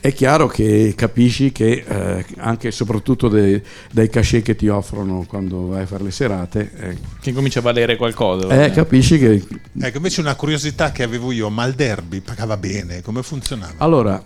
[0.02, 3.62] È chiaro che capisci che eh, anche e soprattutto dei-
[3.92, 7.62] dai cachet che ti offrono quando vai a fare le serate, eh, Che comincia a
[7.62, 8.48] valere qualcosa.
[8.64, 9.44] eh, capisci che
[9.78, 13.74] Ecco, invece una curiosità che avevo io, ma il derby pagava bene, come funzionava?
[13.76, 14.24] allora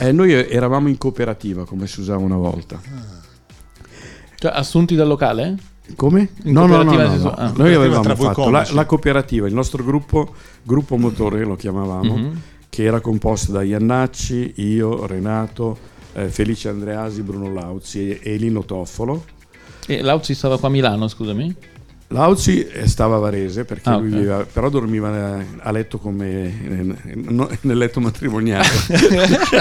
[0.00, 2.80] eh, noi eravamo in cooperativa come si usava una volta.
[4.38, 5.56] Cioè, assunti dal locale?
[5.96, 6.28] Come?
[6.44, 7.30] In No, no, no, no, no.
[7.32, 7.52] ah.
[7.56, 10.32] Noi avevamo fatto la, la cooperativa, il nostro gruppo,
[10.62, 12.40] gruppo motore lo chiamavamo, Mhm.
[12.68, 15.76] che era composto da Iannacci, io, Renato,
[16.12, 19.24] eh, Felice Andreasi, Bruno Lauzi e, e Lino Toffolo.
[19.86, 21.54] E Lauzi stava qua a Milano, scusami.
[22.10, 24.14] Lauzi eh, stava a Varese perché Ah, lui ok.
[24.16, 26.96] viveva- però dormiva eh, a letto come eh,
[27.60, 28.66] nel letto matrimoniale.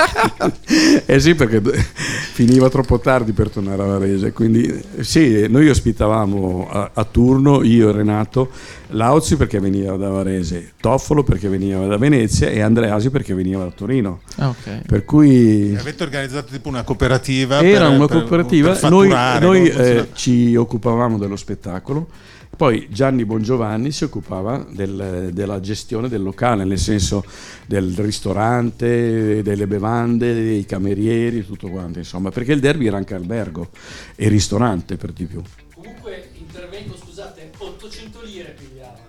[1.06, 4.32] eh sì, perché finiva troppo tardi per tornare a Varese.
[4.32, 8.50] Quindi sì, noi ospitavamo a, a turno io e Renato
[8.91, 13.72] Lauzi perché veniva da Varese, Toffolo perché veniva da Venezia e Andreasi perché veniva da
[13.72, 14.22] Torino.
[14.38, 14.84] Ah, ok.
[14.88, 17.62] Per cui Avete organizzato tipo una cooperativa?
[17.62, 19.89] era per- una per- cooperativa, per noi, fatturare, noi, funziona?
[20.02, 22.08] eh, ci occupavamo dello spettacolo,
[22.56, 27.24] poi Gianni Bongiovanni si occupava del- della gestione del locale, nel senso
[27.68, 33.70] del ristorante, delle bevande, dei camerieri, tutto quanto, insomma, perché il derby era anche albergo
[34.16, 35.41] e ristorante per di più.
[35.76, 39.06] Comunque intervengo, scusate, 800 lire pigliavano.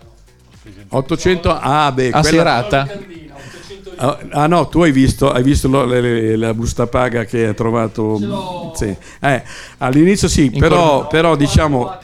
[0.91, 2.81] 800, ah beh, A quella- serata?
[2.85, 4.03] Locandina, 800 lire.
[4.03, 7.47] Ah, ah, no, tu hai visto, hai visto lo- le- le- la busta paga che
[7.47, 8.19] ha trovato?
[8.19, 8.73] Ce l'ho.
[8.77, 8.95] Sì.
[9.21, 9.43] Eh,
[9.79, 11.99] all'inizio sì, però, però diciamo...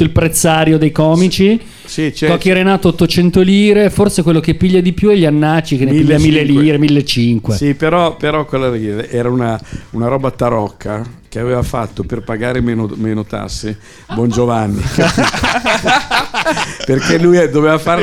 [0.00, 1.60] tutto il prezzario dei comici.
[1.84, 5.76] Sì, c'è, Tocchi Renato 800 lire, forse quello che piglia di più è gli annacci
[5.76, 6.60] che ne piglia 1000 1500.
[6.60, 7.52] lire, 1500.
[7.52, 12.60] Sì, però, però quella lì era una, una roba tarocca che aveva fatto per pagare
[12.60, 13.78] meno, meno tasse
[14.14, 14.82] Bon Giovanni.
[16.86, 18.02] Perché lui doveva fare,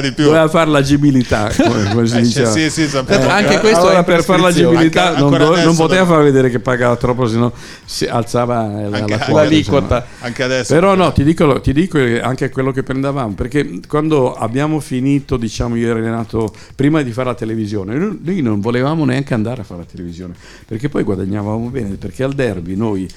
[0.00, 0.24] di più.
[0.24, 2.50] doveva fare l'agibilità, come, come si Eh, diceva.
[2.50, 2.82] sì, sì.
[2.82, 6.58] Eh, Anche questo allora per fare l'agibilità Anche- non, do- non poteva far vedere che
[6.58, 7.50] pagava troppo, sennò
[7.84, 10.06] si alzava la, la, Anche- quota, L'aliquota.
[10.20, 10.74] Anche adesso.
[10.74, 15.76] Però no, ti dico, ti dico anche quello che prendevamo, perché quando abbiamo finito, diciamo
[15.76, 19.64] io e Renato, prima di fare la televisione, noi- noi non volevamo neanche andare a
[19.64, 20.34] fare la televisione,
[20.66, 23.08] perché poi guadagnavamo bene, perché al derby noi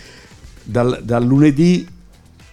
[0.64, 1.88] dal, dal lunedì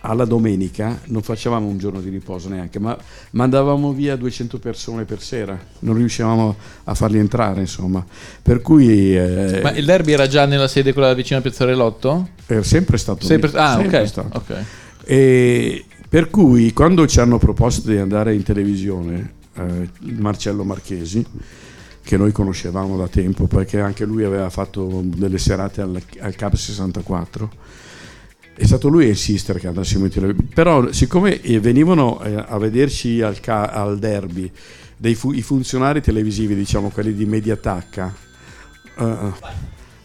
[0.03, 2.97] alla domenica non facevamo un giorno di riposo neanche, ma
[3.31, 8.05] mandavamo via 200 persone per sera, non riuscivamo a farli entrare, insomma.
[8.43, 12.29] Per cui eh, Ma il derby era già nella sede quella vicino a Piazzarellotto?
[12.47, 14.07] è sempre stato Sempre- lì, ah, sempre ok.
[14.09, 14.37] stato.
[14.39, 14.65] ok.
[15.05, 21.25] E per cui quando ci hanno proposto di andare in televisione, eh, Marcello Marchesi,
[22.03, 26.55] che noi conoscevamo da tempo, perché anche lui aveva fatto delle serate al, al Cap
[26.55, 27.51] 64,
[28.55, 30.49] è stato lui a insistere che andassimo in televisione.
[30.55, 34.51] Però siccome eh, venivano eh, a vederci al, ca- al derby
[34.97, 38.15] dei fu- i funzionari televisivi, diciamo quelli di Mediatacca,
[38.99, 39.33] eh,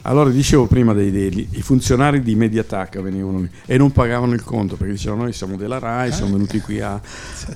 [0.10, 4.42] allora dicevo prima dei, dei- i funzionari di Mediattack venivano lì e non pagavano il
[4.44, 7.00] conto perché dicevano noi siamo della RAI, siamo venuti qui a...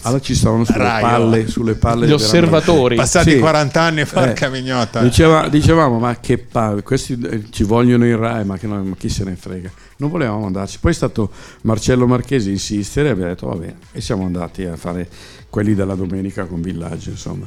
[0.02, 2.96] Allora ci stavano sulle Rai, palle, sulle palle Gli osservatori.
[2.98, 3.40] Passati Sì.
[3.40, 5.02] 40 anni, porca Eh, mignota.
[5.02, 8.96] Diceva- dicevamo ma che palle, questi eh, ci vogliono in RAI, ma, che noi- ma
[8.98, 9.72] chi se ne frega.
[9.98, 10.80] Non volevamo andarci.
[10.80, 11.32] Poi è stato
[11.62, 15.08] Marcello Marchesi a insistere e abbiamo detto va bene e siamo andati a fare
[15.50, 17.46] quelli della domenica con Villaggio, insomma.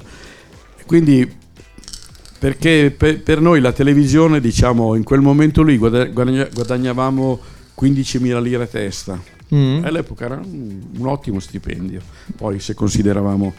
[0.86, 1.42] Quindi
[2.44, 7.40] perché per, per noi la televisione, diciamo, in quel momento lì guada- guadagna- guadagnavamo
[7.80, 9.18] 15.000 lire a testa.
[9.54, 9.82] Mm.
[9.82, 12.02] All'epoca era un, un ottimo stipendio.
[12.36, 13.54] Poi se consideravamo...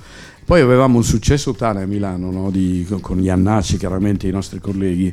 [0.45, 2.51] Poi avevamo un successo tale a Milano, no?
[2.51, 5.11] Di- con- con gli Annacci, chiaramente i nostri colleghi,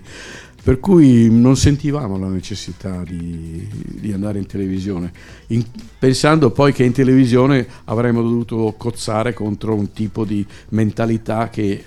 [0.62, 5.10] per cui non sentivamo la necessità di, di andare in televisione,
[5.46, 5.64] In-
[5.98, 11.84] pensando poi che in televisione avremmo dovuto cozzare contro un tipo di mentalità che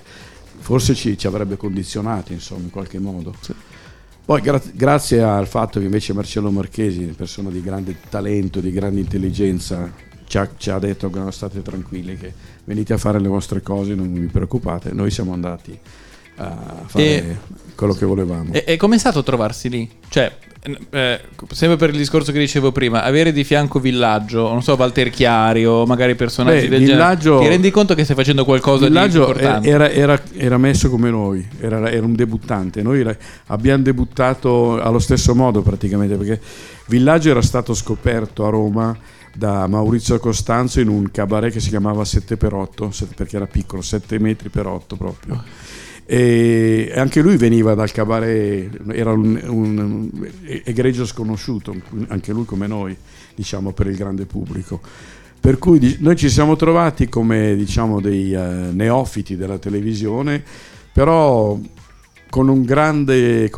[0.66, 3.32] forse ci, ci avrebbe condizionati, insomma, in qualche modo.
[4.24, 8.98] Poi gra- grazie al fatto che invece Marcello Marchesi, persona di grande talento, di grande
[8.98, 9.88] intelligenza,
[10.24, 12.32] ci ha, ci ha detto che no, state tranquilli, che
[12.64, 15.78] venite a fare le vostre cose, non vi preoccupate, noi siamo andati
[16.36, 17.36] a fare E-
[17.74, 18.52] quello che volevamo.
[18.52, 19.88] E, e com'è stato trovarsi lì?
[20.08, 20.32] Cioè,
[20.90, 21.20] eh,
[21.52, 25.84] sempre per il discorso che dicevo prima, avere di fianco Villaggio, non so, Walter Chiario,
[25.86, 29.30] magari personaggi Beh, del Villaggio- genere, ti rendi conto che stai facendo qualcosa Villaggio di
[29.30, 29.68] importante?
[29.68, 32.82] era, era- era messo come noi, era, era un debuttante.
[32.82, 33.16] Noi era-
[33.48, 36.40] abbiamo debuttato allo stesso modo praticamente perché
[36.86, 38.96] Villaggio era stato scoperto a Roma
[39.34, 44.18] da Maurizio Costanzo in un cabaret che si chiamava 7x8 se- perché era piccolo, 7
[44.18, 45.42] metri per 8 proprio.
[46.08, 50.10] E anche lui veniva dal cabaret, era un, un-
[50.64, 51.74] egregio sconosciuto,
[52.06, 52.96] anche lui come noi,
[53.34, 54.80] diciamo, per il grande pubblico.
[55.40, 60.42] Per cui noi ci siamo trovati come diciamo dei eh, neofiti della televisione,
[60.92, 61.58] però
[62.30, 63.50] con un grande,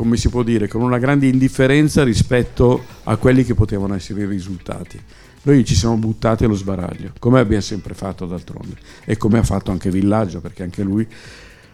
[0.43, 4.99] dire, con una grande indifferenza rispetto a quelli che potevano essere i risultati.
[5.43, 8.75] Noi ci siamo buttati allo sbaraglio, come abbiamo sempre fatto d'altronde,
[9.05, 11.07] e come ha fatto anche Villaggio, perché anche lui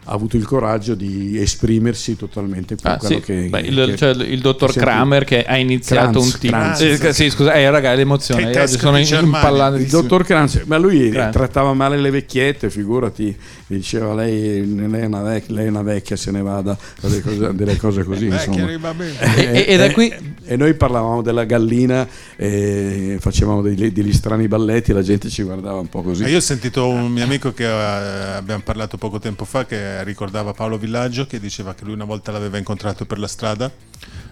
[0.08, 3.22] ha avuto il coraggio di esprimersi totalmente per Ah, quello sì.
[3.22, 6.54] che, Beh, il, che- cioè, il dottor Kramer che ha iniziato Kranz, un team.
[6.54, 6.82] Kranz.
[6.82, 8.52] Eh, sì, scusa, eh, raga, l'emozione.
[8.52, 11.34] Io sono impallando Il dottor Kranz, ma lui Kranz.
[11.34, 13.36] trattava male le vecchiette, figurati,
[13.68, 17.54] diceva lei, lei, è, una vec- lei è una vecchia, se ne vada, delle cose,
[17.56, 18.28] delle cose così.
[18.28, 19.14] Va bene.
[19.54, 20.14] E- e da qui-
[20.48, 25.42] e noi parlavamo della gallina e facevamo degli, degli strani balletti e la gente ci
[25.44, 26.24] guardava un po' così.
[26.24, 29.95] E Io ho sentito un mio amico che eh, abbiamo parlato poco tempo fa che
[30.04, 33.72] ricordava Paolo Villaggio che diceva che lui una volta l'aveva incontrato per la strada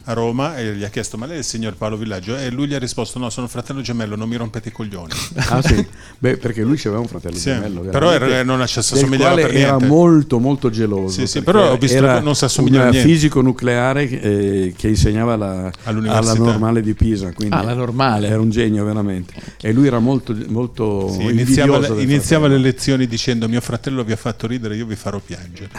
[0.06, 2.68] a Roma e gli ha chiesto ma lei è il signor Paolo Villaggio e lui
[2.68, 5.14] gli ha risposto no sono fratello gemello non mi rompete i coglioni
[5.50, 5.86] Ah sì,
[6.18, 7.82] Beh, perché lui aveva un fratello Sì, gemello.
[7.82, 9.86] però era- non ci del assomigliava per era niente.
[9.88, 11.20] molto molto geloso.
[11.20, 13.08] Sì, sì, però ho visto era che non si assomigliava a niente.
[13.10, 16.32] fisico nucleare eh, che insegnava alla, All'università.
[16.32, 17.32] alla normale di Pisa.
[17.34, 18.28] Quindi Ah, la normale.
[18.28, 19.34] Era un genio veramente.
[19.62, 24.04] E lui era molto, molto Sì, iniziava, invidioso del iniziava le lezioni dicendo mio fratello
[24.04, 25.70] vi ha fatto ridere io vi farò piangere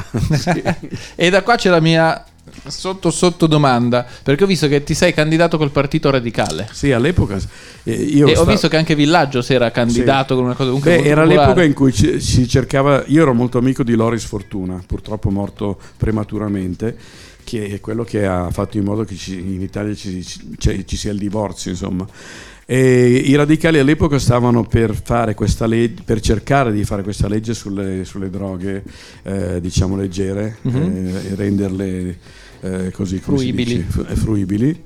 [1.15, 2.25] e da qua c'è la mia
[2.67, 6.69] sotto sotto domanda, perché ho visto che ti sei candidato col partito radicale.
[6.73, 7.39] Sì, all'epoca
[7.83, 10.69] eh, io E ho sta- visto che anche Villaggio si era candidato con una cosa
[10.71, 11.47] comunque Beh, era popolare.
[11.47, 13.03] l'epoca in cui ci- si cercava.
[13.09, 16.97] Io ero molto amico di Loris Fortuna, purtroppo morto prematuramente,
[17.45, 20.97] che è quello che ha fatto in modo che ci- in Italia ci, ci- ci
[20.97, 22.07] sia il divorzio, insomma.
[22.67, 27.53] E I radicali all'epoca stavano per fare questa legge, per cercare di fare questa legge
[27.53, 28.83] sulle, sulle droghe,
[29.23, 32.19] eh, diciamo leggere, eh, e renderle
[32.61, 33.65] eh, così Fruibili.
[33.65, 34.83] dice, fru- fruibili.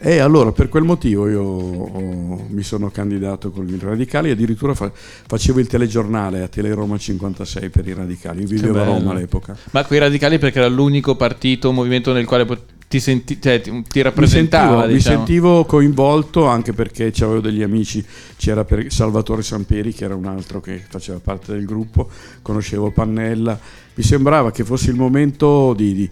[0.00, 4.92] E allora per quel motivo io ho- mi sono candidato con i radicali, addirittura fa-
[4.92, 8.84] facevo il telegiornale a Teleroma 56 per i radicali, io vivevo a.
[8.84, 9.56] Roma all'epoca.
[9.72, 13.60] Ma quei radicali perché era l'unico partito, un movimento nel quale pot- ti, senti- cioè,
[13.60, 14.86] ti, ti Mi sentivo, rappresentava.
[14.86, 15.16] mi diciamo.
[15.16, 18.02] sentivo coinvolto anche perché avevo degli amici,
[18.36, 22.08] c'era Salvatore Samperi che era un altro che faceva parte del gruppo,
[22.40, 23.58] conoscevo Pannella,
[23.94, 26.10] mi sembrava che fosse il momento di, di-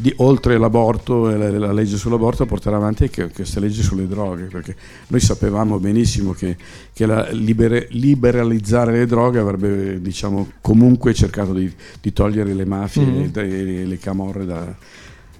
[0.00, 4.44] di, oltre l'aborto e la, la legge sull'aborto portare avanti anche queste leggi sulle droghe,
[4.44, 4.76] perché
[5.08, 6.56] noi sapevamo benissimo che,
[6.92, 11.68] che la libere- liberalizzare le droghe avrebbe diciamo, comunque cercato di,
[12.00, 13.30] di togliere le mafie Mhm.
[13.34, 14.76] e, e le camorre da,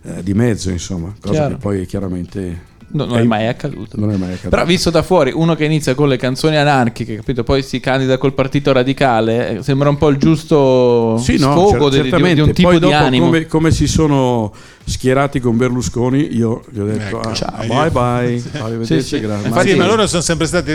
[0.03, 1.55] eh, di mezzo, insomma, cosa Chiaro.
[1.55, 3.99] che poi chiaramente No, non è mai accaduto.
[4.01, 4.49] non è mai accaduto.
[4.49, 7.45] Però visto da fuori, uno che inizia con le canzoni anarchiche, capito?
[7.45, 11.91] Poi si candida col partito radicale, eh, sembra un po' il giusto Sì, no, sfogo
[11.91, 13.25] cer- di- di, di un tipo Poi di dopo, animo.
[13.27, 14.53] Come, come si sono
[14.85, 17.67] schierati con Berlusconi, io gli ho detto Ecco, ah, ciao.
[17.67, 19.21] bye bye, arrivederci, Sì, sì.
[19.21, 19.49] grazie.
[19.49, 20.73] Infatti- sì ma loro sono sempre stati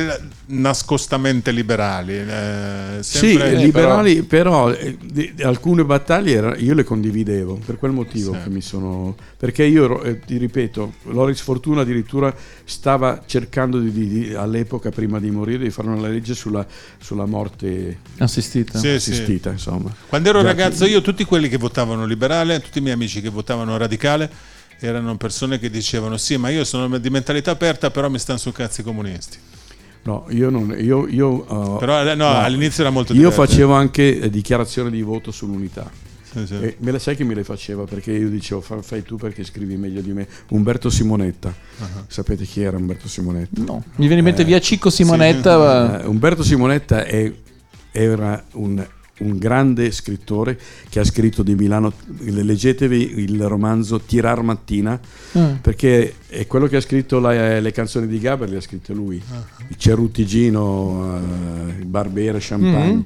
[0.48, 6.84] nascostamente liberali eh, Sì, eh, liberali, però, eh, di- di alcune battaglie era- io le
[6.84, 8.40] condividevo per quel motivo Sì.
[8.44, 9.16] che mi sono.
[9.38, 12.34] Perché io, eh, ti ripeto, Loris Fortuna addirittura
[12.66, 16.66] stava cercando di, di- di- all'epoca, prima di morire, di fare una legge sulla,
[17.00, 18.78] sulla morte Assistita.
[18.78, 19.12] Sì, sì.
[19.12, 19.94] assistita, insomma.
[20.08, 23.30] Quando ero Già ragazzo io, tutti quelli che votavano liberale, tutti i miei amici che
[23.30, 24.30] votavano radicale,
[24.80, 28.54] erano persone che dicevano sì, ma io sono di mentalità aperta, però mi stanno sul
[28.54, 29.38] cazzo i comunisti.
[30.04, 30.76] No, io non.
[30.78, 33.46] Io, io, uh, Però eh, no, all'inizio era molto io diverso.
[33.46, 35.90] facevo anche eh, dichiarazione di voto sull'unità.
[36.34, 36.54] Sì, sì.
[36.56, 39.44] E me la sai che me le faceva perché io dicevo fa- fai tu perché
[39.44, 40.28] scrivi meglio di me.
[40.50, 41.54] Umberto Simonetta.
[41.80, 41.88] Uh-huh.
[42.08, 43.62] Sapete chi era Umberto Simonetta?
[43.64, 45.58] No, mi viene in mente Eh, via Cicco Simonetta.
[45.58, 47.32] ma- Eh, Umberto Simonetta è-
[47.92, 48.84] era un,
[49.20, 50.60] un grande scrittore
[50.90, 51.94] che ha scritto di Milano.
[52.20, 55.00] Leggetevi il romanzo Tirar Mattina
[55.38, 55.54] Mm.
[55.62, 59.22] perché è quello che ha scritto la- le canzoni di Gaber, le ha scritte lui.
[59.30, 59.66] Uh-huh.
[59.70, 62.92] Il Cerrutigino, eh, il Barbiere, Champagne.
[62.94, 63.06] Mhm.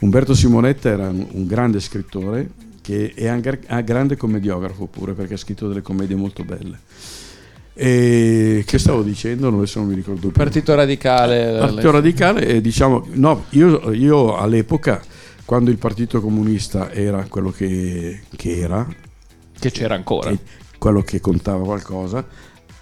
[0.00, 5.34] Umberto Simonetta era un, grande scrittore che è un gra- un grande commediografo pure perché
[5.34, 6.78] ha scritto delle commedie molto belle.
[7.74, 9.50] E che stavo dicendo?
[9.50, 10.30] Non adesso non mi ricordo più.
[10.30, 11.58] Partito radicale.
[11.58, 15.00] Partito radicale, eh, diciamo, no, io, io all'epoca,
[15.44, 18.86] quando il Partito Comunista era quello che, che era,
[19.58, 20.30] Che c'era ancora.
[20.30, 20.38] che-
[20.78, 22.24] quello che contava qualcosa,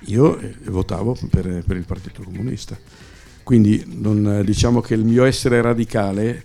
[0.06, 2.76] io eh, votavo per, per il Partito Comunista.
[3.42, 6.44] Quindi non, eh, diciamo che il mio essere radicale eh,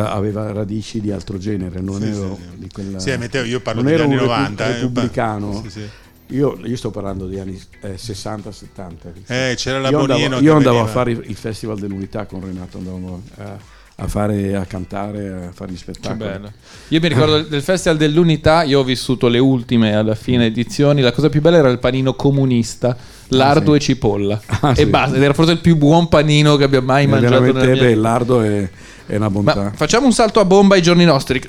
[0.00, 2.98] aveva radici di altro genere, non Sì, ero sì, di quella...
[2.98, 4.64] Sì, Matteo, io parlo non degli ero anni un repu- 90.
[4.66, 5.62] eh, repubblicano.
[5.64, 5.88] Sì, sì.
[6.28, 8.90] Io, io sto parlando degli anni eh, 60-70.
[9.26, 12.24] Eh, c'era la io andavo, Bonino io che andavo a veniva- fare il Festival dell'Unità
[12.24, 13.56] con Renato, andavamo a,
[13.96, 16.18] a fare, a cantare, a fare gli Che spettacoli.
[16.18, 16.52] bello.
[16.88, 21.12] Io mi ricordo del Festival dell'Unità, io ho vissuto le ultime alla fine edizioni, la
[21.12, 22.96] cosa più bella era il panino comunista,
[23.28, 23.76] lardo sì.
[23.76, 24.40] e cipolla.
[24.60, 24.86] Ah, e sì.
[24.86, 27.80] basta, ed era forse il più buon panino che abbia mai È mangiato nella veramente
[27.82, 28.70] mia beh, lardo è,
[29.06, 29.54] è una bontà.
[29.62, 31.40] Ma facciamo un salto a bomba ai giorni nostri.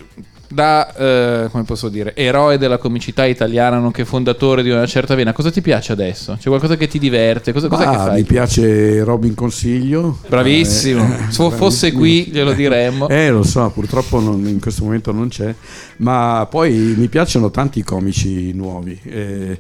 [0.54, 5.34] Da, eh, come posso dire, eroe della comicità italiana, nonché fondatore di una certa vena,
[5.34, 6.38] cosa ti piace adesso?
[6.40, 7.52] C'è qualcosa che ti diverte?
[7.52, 8.16] Cosa, che Ah, fai?
[8.18, 10.20] mi piace Robin Consiglio.
[10.28, 11.04] Bravissimo.
[11.28, 13.08] Eh, Se fosse qui glielo diremmo.
[13.10, 15.56] Eh, lo so, purtroppo non- in questo momento non c'è,
[15.98, 19.00] ma poi mi piacciono tanti comici nuovi.
[19.06, 19.58] Eh,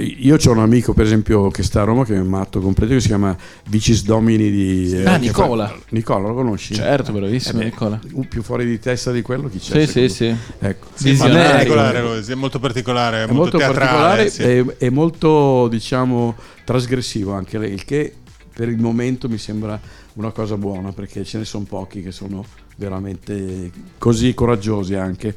[0.00, 2.92] io ho un amico, per esempio, che sta a Roma, che è un matto completo,
[2.94, 3.36] che si chiama
[3.68, 4.92] Vicis Domini di...
[4.92, 5.68] eh, Ah, Nicola.
[5.68, 6.74] fa- Nicola, lo conosci?
[6.74, 8.00] Certo, bravissimo Eh Nicola.
[8.12, 9.86] un più fuori di testa di quello chi c'è?
[9.86, 10.66] Sì, sì, secondo- sì.
[10.66, 10.86] Ecco.
[10.94, 11.34] Sì, Visionario.
[11.34, 14.30] molto Ma lei- particolare, lui, sì, è molto particolare, è è molto teatrale.
[14.30, 14.42] sì.
[14.42, 16.34] e è molto diciamo
[16.64, 18.12] trasgressivo anche lei, il che
[18.54, 19.78] per il momento mi sembra
[20.14, 22.44] una cosa buona perché ce ne sono pochi che sono
[22.76, 25.34] veramente così coraggiosi anche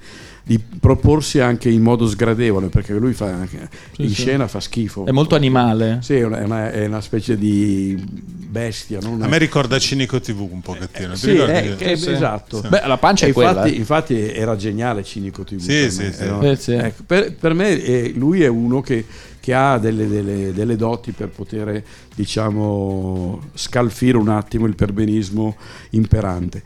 [0.47, 4.13] di proporsi anche in modo sgradevole perché lui fa anche- Sì, in sì.
[4.15, 5.99] scena fa schifo È molto animale.
[6.01, 8.01] sì, è una, è una- è specie di
[8.49, 11.11] bestia non A me ricorda Cinico TV un pochettino.
[11.13, 12.11] ti sì, è- che- Sì.
[12.11, 13.49] esatto Beh, la pancia E è quella.
[13.67, 13.77] infatti, eh.
[13.77, 15.59] infatti era geniale Cinico TV.
[15.59, 16.71] Sì, per sì, me, Eh, sì.
[16.71, 19.03] ecco, per, per me eh, lui è uno che,
[19.41, 21.83] che ha delle, delle- delle doti per poter,
[22.15, 25.55] diciamo, scalfire un attimo il perbenismo
[25.91, 26.63] imperante.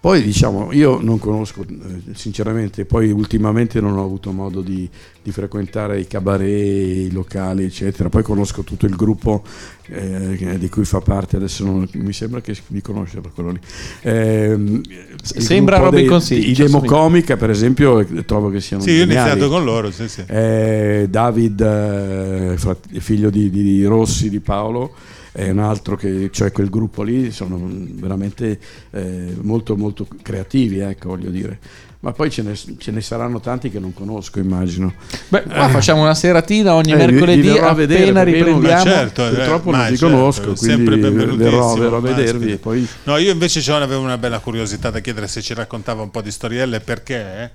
[0.00, 4.88] Poi diciamo, io non conosco eh, sinceramente, poi ultimamente non ho avuto modo di,
[5.22, 8.08] di frequentare i cabaret, i locali, eccetera.
[8.08, 9.42] Poi conosco tutto il gruppo
[9.88, 13.60] eh, di cui fa parte, adesso non- mi sembra che mi conosce per quello lì.
[14.02, 16.80] Il Sembra Robin Consiglio, I ci assomiglia.
[16.80, 19.30] Democomica, per esempio, eh, trovo che siano Sì, io ho geniali.
[19.32, 20.22] iniziato con loro, sì, sì.
[20.26, 22.56] Eh, David, eh,
[23.00, 24.94] figlio di, di Rossi, di Paolo,
[25.32, 28.58] è un altro che, cioè quel gruppo lì, sono veramente
[28.90, 31.58] eh, molto molto creativi, ecco, voglio dire.
[32.02, 34.94] Ma poi ce ne, ce ne saranno tanti che non conosco, immagino.
[35.28, 38.82] Beh, qua facciamo una seratina ogni Eh, mercoledì a vedere, appena non- riprendiamo.
[38.84, 42.52] Certo, eh, Purtroppo non li certo, conosco, sempre quindi benvenutissimo, verrò, verrò a vedervi.
[42.52, 46.00] E poi No, io invece ce avevo una bella curiosità da chiedere se ci raccontava
[46.00, 47.50] un po' di storielle perché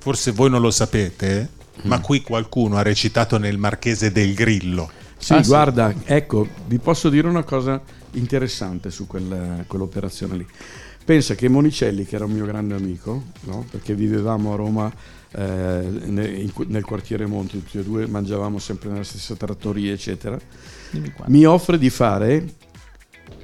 [0.00, 1.88] forse voi non lo sapete, Mm.
[1.88, 4.90] ma qui qualcuno ha recitato nel Marchese del Grillo.
[5.24, 5.48] Sì, Ah, sì.
[5.48, 10.46] guarda, ecco, vi posso dire una cosa interessante su quel- quell'operazione lì.
[11.02, 13.64] Pensa che Monicelli, che era un mio grande amico, no?
[13.70, 14.92] perché vivevamo a Roma
[15.36, 15.40] eh,
[16.04, 20.38] nel quartiere Monti, tutti e due, mangiavamo sempre nella stessa trattoria, eccetera,
[20.90, 21.24] Dimmi qua.
[21.28, 22.46] mi offre di fare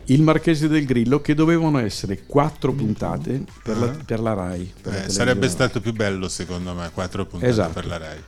[0.05, 3.97] il Marchese del Grillo, che dovevano essere quattro puntate per la, Ah.
[4.05, 4.73] per la RAI.
[4.83, 7.73] per la Eh, sarebbe stato più bello secondo me, quattro puntate Esatto.
[7.73, 8.19] per la Rai.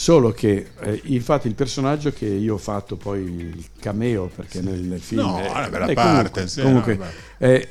[0.00, 4.78] Solo che eh, infatti il personaggio che io ho fatto poi il cameo perché nel,
[4.78, 7.04] nel film No, è- una bella eh, parte, comunque, sì, comunque, no,
[7.38, 7.68] eh,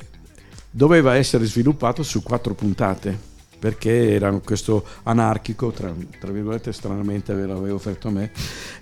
[0.70, 3.18] doveva essere sviluppato su quattro puntate
[3.58, 8.30] perché era questo anarchico tra, tra virgolette stranamente aveva- aveva offerto a me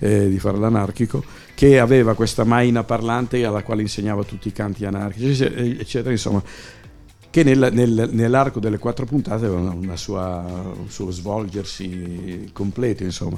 [0.01, 1.23] eh, di fare l'anarchico
[1.55, 5.41] che aveva questa maina parlante alla quale insegnava tutti i canti anarchici
[5.79, 6.43] eccetera insomma
[7.37, 10.43] che nel- nel- nell'arco delle quattro puntate aveva una, sua,
[10.75, 13.37] un suo svolgersi completo, insomma.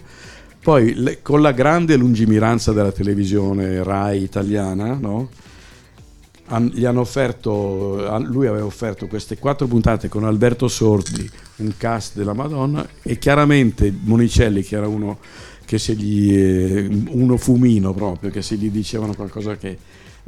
[0.62, 5.28] Poi le- con la grande lungimiranza della televisione RAI italiana, no?
[6.46, 12.14] Han- gli hanno offerto, lui aveva offerto queste quattro puntate con Alberto Sordi, un cast
[12.14, 15.18] della Madonna, e chiaramente Monicelli, che era uno
[15.64, 19.76] che se gli eh, uno fumino proprio, che se gli dicevano qualcosa che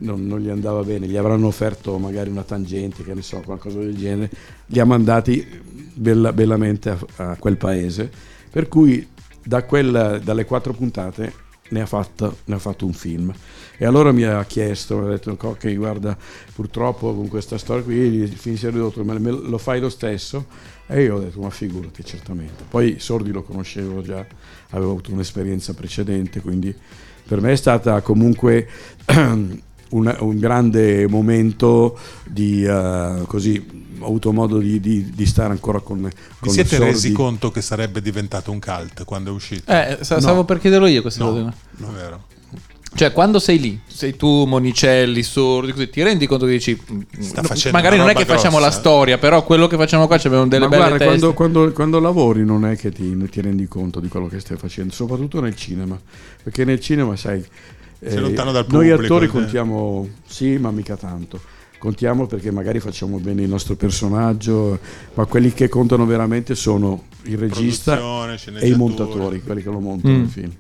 [0.01, 3.79] non, non gli andava bene, gli avranno offerto magari una tangente, che ne so, qualcosa
[3.79, 4.31] del genere,
[4.67, 5.47] li ha mandati
[5.95, 8.11] bella- bellamente a, a quel paese.
[8.51, 9.07] Per cui
[9.43, 13.33] da quella- dalle quattro puntate ne ha, fatto, ne ha fatto un film.
[13.77, 16.17] E allora mi ha chiesto, mi ha detto, ok, guarda,
[16.55, 20.47] purtroppo con questa storia qui il film si è ridotto, ma lo fai lo stesso?
[20.87, 22.65] E io ho detto, ma figurati, certamente.
[22.69, 24.27] Poi Sordi lo conoscevo già,
[24.71, 26.75] avevo avuto un'esperienza precedente, quindi
[27.27, 28.69] per me è stata comunque
[29.91, 35.81] un, un grande momento di eh, così ho avuto modo di, di- di stare ancora
[35.81, 36.11] con, Vi
[36.41, 36.85] con siete sordi.
[36.93, 39.71] resi conto che sarebbe diventato un cult quando è uscito?
[39.71, 40.21] Eh, sa- No.
[40.23, 41.41] stavo per chiederlo io questa cosa.
[41.41, 42.25] no, non è vero.
[42.93, 46.77] Cioè, quando sei lì, sei tu, Monicelli, sordi, così, ti rendi conto che dici.
[47.21, 49.77] Sta "Mm, facendo magari non è che roba facciamo la grossa." storia, però quello che
[49.77, 51.21] facciamo qua abbiamo delle Ma belle guarda, teste.
[51.21, 54.57] quando, quando- quando lavori non è che ti, ti rendi conto di quello che stai
[54.57, 55.97] facendo, soprattutto nel cinema,
[56.43, 57.45] perché nel cinema sai,
[58.01, 59.29] eh, Sei lontano dal noi pubblico, attori eh.
[59.29, 61.41] contiamo, sì, ma mica tanto,
[61.79, 64.79] contiamo perché magari facciamo bene il nostro personaggio,
[65.15, 67.99] ma quelli che contano veramente sono il regista
[68.59, 70.23] e i montatori, quelli che lo montano Mm.
[70.23, 70.53] il film.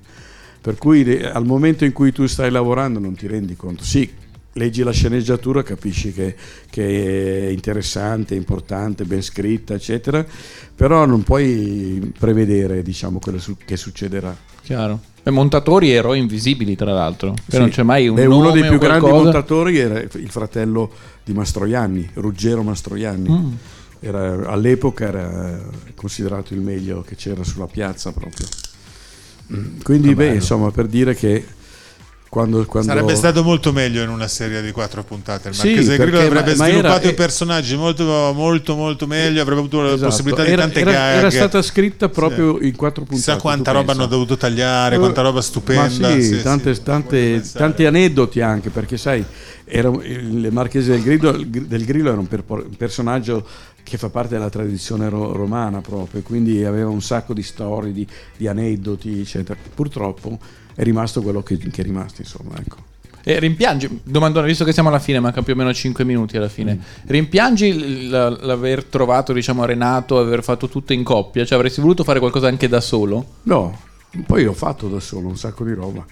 [0.60, 3.82] Per cui al momento in cui tu stai lavorando non ti rendi conto.
[3.82, 4.10] Sì,
[4.54, 6.34] leggi la sceneggiatura, capisci che,
[6.68, 10.22] che è interessante, importante, ben scritta, eccetera,
[10.74, 14.36] però non puoi prevedere diciamo, quello su- che succederà.
[14.62, 15.00] Chiaro.
[15.22, 17.34] E montatori eroi invisibili, tra l'altro.
[17.46, 17.58] Sì.
[17.58, 20.90] non c'è mai un Beh, uno dei più grandi montatori era il fratello
[21.24, 23.28] di Mastroianni, Ruggero Mastroianni.
[23.28, 23.52] Mm.
[24.00, 25.60] Era- all'epoca era
[25.94, 28.46] considerato il meglio che c'era sulla piazza proprio.
[29.52, 31.44] Mm, Quindi, beh, insomma, per dire che
[32.30, 35.48] quando, quando Sarebbe stato molto meglio in una serie di quattro puntate.
[35.48, 39.42] Il Sì, Marchese Grillo perché- avrebbe ma- sviluppato i personaggi molto, molto, molto meglio.
[39.42, 41.16] Avrebbe avuto la Esatto, possibilità di era, tante era- gag.
[41.18, 43.16] era stata scritta proprio in quattro puntate.
[43.16, 44.00] Chissà quanta roba pensa.
[44.00, 46.12] hanno dovuto tagliare, Eh, quanta roba stupenda.
[46.12, 49.24] Sì, Sì, tante, sì, tante- tanti aneddoti anche, perché sai,
[49.64, 53.44] era, il Marchese del Grillo, del Grillo era un, per- un personaggio
[53.82, 58.06] che fa parte della tradizione ro- romana proprio, quindi aveva un sacco di storie, di,
[58.36, 59.58] di aneddoti, eccetera.
[59.74, 60.38] Purtroppo
[60.80, 62.76] è rimasto quello che, che è rimasto, insomma, ecco.
[63.22, 66.48] E rimpiangi, domandone, visto che siamo alla fine, manca più o meno 5 minuti alla
[66.48, 66.76] fine.
[66.76, 67.06] Mm.
[67.06, 71.44] Rimpiangi l'aver trovato, diciamo, Renato, aver fatto tutto in coppia?
[71.44, 73.26] Cioè, avresti voluto fare qualcosa anche da solo?
[73.42, 73.78] No,
[74.24, 76.02] poi ho fatto da solo un sacco di roba.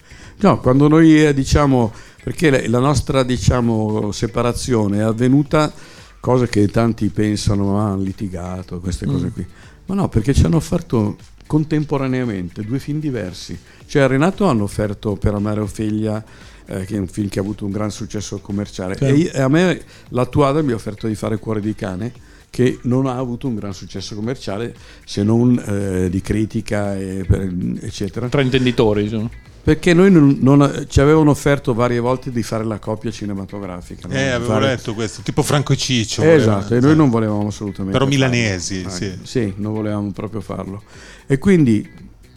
[0.41, 1.91] No, quando noi eh, diciamo,
[2.23, 5.73] perché la- nostra diciamo separazione è avvenuta,
[6.19, 9.47] cosa che tanti pensano, ah, hanno litigato, queste cose qui.
[9.87, 11.17] Ma no, perché ci hanno offerto
[11.49, 13.57] contemporaneamente due film diversi.
[13.87, 16.23] Cioè a Renato hanno offerto Per amare Ophelia,
[16.67, 19.41] eh, che è un film che ha avuto un gran successo commerciale, e, io- e
[19.41, 22.11] a me la Tuada mi ha offerto di fare Cuore di cane,
[22.51, 24.75] che non ha avuto un gran successo commerciale
[25.05, 29.29] se non eh, di critica e per- eccetera Tra intenditori, diciamo.
[29.69, 34.13] Perché noi non, non- ci avevano offerto varie volte di fare la coppia cinematografica no?
[34.15, 36.23] Eh, avevo fare- letto questo, tipo Franco e Ciccio.
[36.23, 38.27] Eh, esatto e noi non volevamo assolutamente Però farlo.
[38.27, 39.11] milanesi, Eh, sì.
[39.21, 40.81] sì non volevamo proprio farlo
[41.27, 41.87] e quindi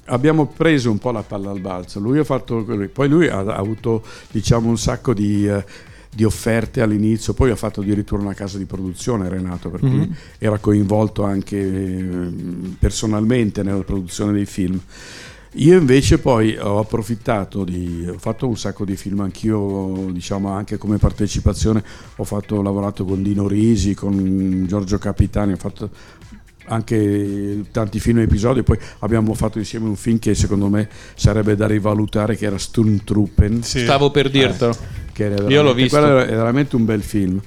[0.06, 3.38] abbiamo preso un po' la palla al balzo lui ha fatto quello- poi lui ha,
[3.38, 5.64] ha avuto diciamo un sacco di eh,
[6.14, 9.90] di offerte all'inizio, poi ha fatto addirittura una casa di produzione Renato, per Mhm.
[9.90, 12.28] cui era coinvolto anche eh,
[12.78, 14.78] personalmente nella produzione dei film.
[15.56, 20.78] Io invece poi ho approfittato di, ho fatto un sacco di film anch'io, diciamo anche
[20.78, 21.84] come partecipazione,
[22.16, 25.90] ho, fatto, ho lavorato con Dino Risi, con Giorgio Capitani, ho fatto
[26.66, 31.54] anche tanti film e episodi, poi abbiamo fatto insieme un film che secondo me sarebbe
[31.54, 33.80] da rivalutare, che era Sturmtruppen, Sì.
[33.80, 34.74] Stavo per dirtelo.
[35.12, 35.98] che era Io l'ho visto.
[35.98, 37.38] quello era veramente un bel film.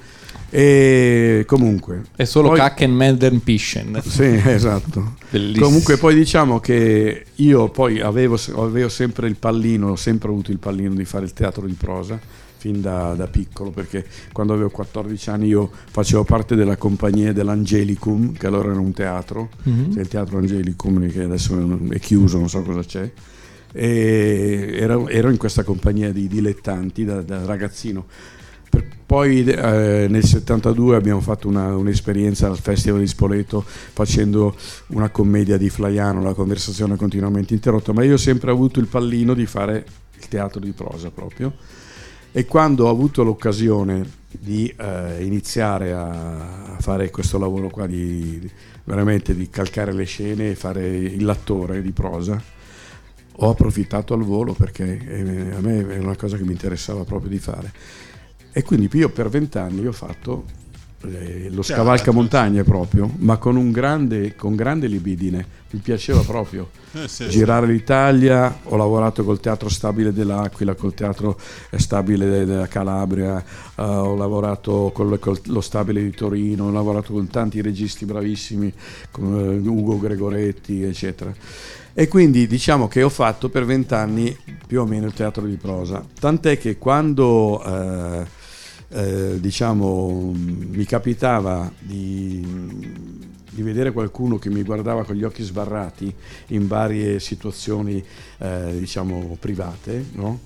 [0.57, 2.03] E comunque...
[2.15, 3.99] È solo poi- Kacken Melden Pischen.
[4.05, 5.15] Sì, esatto.
[5.29, 5.65] Bellissimo.
[5.65, 10.57] Comunque poi diciamo che io poi avevo, avevo sempre il pallino, ho sempre avuto il
[10.59, 12.17] pallino di fare il teatro di prosa
[12.57, 18.31] fin da, da piccolo perché quando avevo 14 anni io facevo parte della compagnia dell'Angelicum
[18.33, 19.93] che allora era un teatro, Mhm.
[19.93, 23.11] c'è il teatro Angelicum che adesso è chiuso, non so cosa c'è
[23.77, 28.05] e ero, ero in questa compagnia di dilettanti da, da ragazzino.
[29.05, 34.55] Poi eh, nel 72 abbiamo fatto una- un'esperienza al Festival di Spoleto facendo
[34.87, 39.33] una commedia di Flaiano, la conversazione continuamente interrotta, ma io ho sempre avuto il pallino
[39.35, 39.85] di fare
[40.17, 41.53] il teatro di prosa proprio
[42.31, 48.51] e quando ho avuto l'occasione di eh, iniziare a, fare questo lavoro qua, di, di-
[48.83, 52.41] veramente di calcare le scene e fare l'attore di prosa,
[53.37, 57.29] ho approfittato al volo perché eh, a me è una cosa che mi interessava proprio
[57.29, 57.71] di fare.
[58.57, 60.45] E quindi io per vent'anni ho fatto
[61.01, 67.09] eh, lo scavalcamontagne proprio, ma con, un grande, con grande libidine, mi piaceva proprio Eh,
[67.09, 67.29] sì, sì.
[67.31, 71.37] girare l'Italia, ho lavorato col Teatro Stabile dell'Aquila, col Teatro
[71.75, 77.27] Stabile de- della Calabria, eh, ho lavorato con lo Stabile di Torino, ho lavorato con
[77.27, 78.71] tanti registi bravissimi,
[79.11, 81.33] come Ugo Gregoretti, eccetera.
[81.93, 84.35] E quindi diciamo che ho fatto per vent'anni
[84.65, 88.43] più o meno il teatro di prosa, tant'è che quando eh,
[88.95, 92.39] eh, diciamo mi capitava di,
[93.51, 96.13] di vedere qualcuno che mi guardava con gli occhi sbarrati
[96.47, 98.01] in varie situazioni
[98.37, 100.39] eh, diciamo private, no?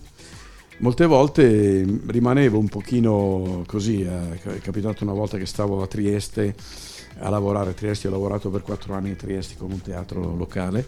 [0.78, 6.56] molte volte rimanevo un pochino così, eh, è capitato una volta che stavo a Trieste
[7.20, 10.86] a lavorare a Trieste, ho lavorato per quattro anni a Trieste con un teatro locale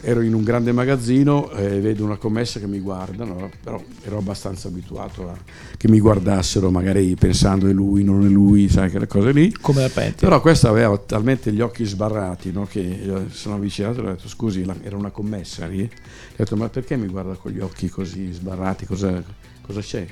[0.00, 3.50] ero in un grande magazzino e vedo una commessa che mi guarda, no?
[3.62, 5.36] però ero abbastanza abituato a
[5.76, 9.52] che mi guardassero, magari pensando è lui, non è lui, sai che le cose lì.
[9.60, 10.24] Come la petti.
[10.24, 12.66] Però questa aveva talmente gli occhi sbarrati no?
[12.66, 15.82] che io sono avvicinato e ho detto scusi, era una commessa lì.
[15.82, 19.22] Ho detto ma perché mi guarda con gli occhi così sbarrati, cosa,
[19.62, 20.06] cosa c'è?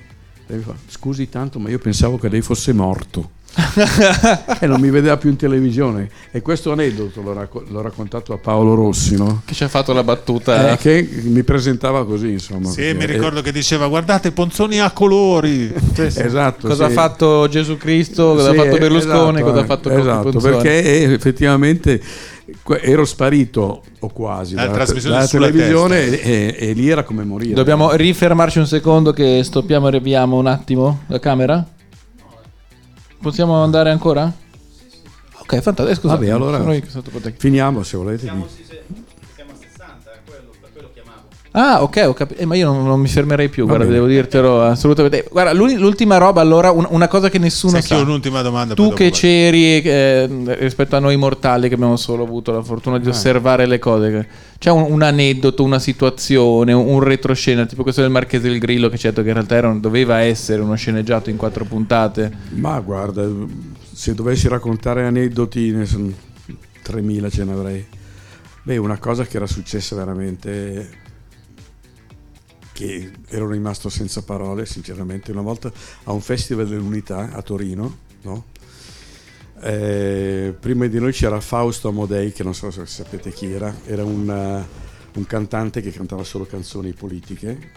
[0.47, 3.43] E mi fa, scusi tanto ma io pensavo che lei fosse morto.
[4.61, 8.39] e non mi vedeva più in televisione e questo aneddoto l'ho, racco- l'ho raccontato a
[8.39, 9.43] Paolo Rossi no?
[9.45, 10.73] Che ci ha fatto la battuta.
[10.73, 15.73] Eh, che mi presentava così insomma Sì, mi ricordo che diceva guardate Ponzoni a colori.
[15.73, 16.91] eh, esatto Cosa sì.
[16.91, 18.35] ha fatto Gesù Cristo?
[18.35, 19.39] Cosa Sì, ha fatto Berlusconi?
[19.41, 20.53] esatto, cosa ha eh, fatto Cocchi esatto Ponzoni?
[20.55, 22.03] perché eh, effettivamente
[22.81, 27.55] ero sparito o quasi Dalla dalla, trasmissione dalla televisione e, e lì era come morire
[27.55, 31.65] Dobbiamo rifermarci un secondo che stoppiamo e riavviamo un attimo la camera?
[33.25, 34.31] Possiamo andare ancora?
[35.39, 35.95] Ok, fantastico.
[36.09, 36.59] Scusate, Vabbè, allora-
[37.39, 38.31] finiamo se volete
[41.57, 42.41] Ah, ok, ho capito.
[42.41, 43.97] Eh, ma io non, non mi fermerei più, Va guarda, bene.
[43.99, 45.23] devo dirtelo assolutamente.
[45.25, 47.99] Eh, Guarda, l'ultima roba, allora, un- una cosa che nessuno Sai che sa.
[47.99, 48.75] ho un'ultima domanda.
[48.75, 49.13] Tu che vai.
[49.13, 50.29] c'eri eh,
[50.59, 54.27] rispetto a noi mortali che abbiamo solo avuto la fortuna di osservare le cose, che-
[54.59, 58.89] c'è un, un aneddoto, una situazione, un, un retroscena, tipo questo del Marchese del Grillo
[58.89, 62.33] che detto che in realtà era un- doveva essere uno sceneggiato in quattro puntate.
[62.55, 63.29] ma guarda
[63.93, 66.11] se dovessi raccontare aneddoti ne sono
[66.83, 67.87] 3000 ce ne avrei
[68.65, 71.03] beh una cosa che era successa veramente
[72.75, 75.73] che ero rimasto senza parole sinceramente una volta
[76.03, 78.47] a un festival dell'unità a Torino no?
[79.61, 84.05] Eh, prima di noi c'era Fausto Amodei che non so se sapete chi era era
[84.05, 87.71] un, eh, un cantante che cantava solo canzoni politiche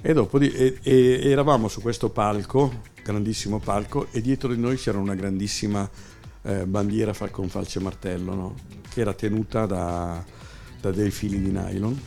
[0.00, 4.76] e dopo di- e- e- eravamo su questo palco grandissimo palco e dietro di noi
[4.76, 5.88] c'era una grandissima
[6.44, 8.54] eh, bandiera con falce e martello no?
[8.88, 10.24] che era tenuta da,
[10.80, 12.00] da dei fili di nylon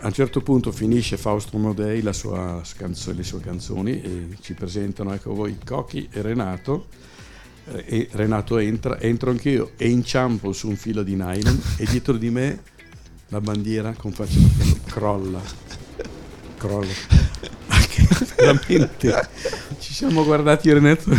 [0.00, 4.54] a un certo punto finisce Fausto Modei la sua canzo- le sue canzoni e ci
[4.54, 6.86] presentano ecco voi Cocchi e Renato.
[7.66, 12.16] Eh, e Renato entra, entro anch'io e inciampo su un filo di nylon e dietro
[12.16, 12.62] di me
[13.28, 14.38] la bandiera con faccia
[14.86, 15.40] crolla.
[16.56, 16.92] Crolla.
[18.36, 19.28] Veramente
[19.98, 21.10] siamo guardati Renato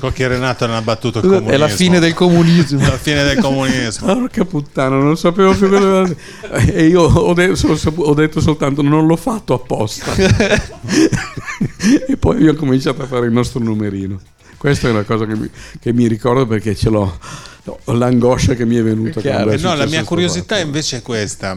[0.00, 1.58] Cocchi e Renato hanno battuto il È comunismo.
[1.58, 2.80] la fine del comunismo.
[2.80, 4.06] La fine del comunismo.
[4.06, 6.14] Porca puttana, non sapevo più cosa
[6.72, 7.52] E io ho, de-
[7.94, 10.14] ho detto soltanto non l'ho fatto apposta.
[10.14, 14.18] e poi abbiamo cominciato a fare il nostro numerino.
[14.56, 17.18] Questa è una cosa che mi, che mi ricordo perché ce l'ho.
[17.84, 19.20] ho l'angoscia che mi è venuta.
[19.20, 20.66] È no, la mia curiosità fatto.
[20.66, 21.54] invece è questa.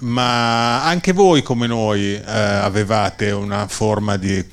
[0.00, 4.44] Ma anche voi, come noi, eh, avevate una forma di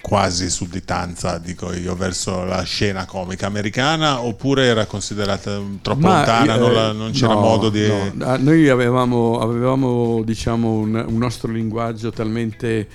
[0.00, 6.54] quasi sudditanza, dico io, verso la scena comica americana oppure era considerata troppo Ma, lontana,
[6.54, 7.86] eh, non, la- non c'era no, modo di...
[7.86, 8.24] no.
[8.24, 12.86] Ah, Noi avevamo, avevamo diciamo, un, un nostro linguaggio talmente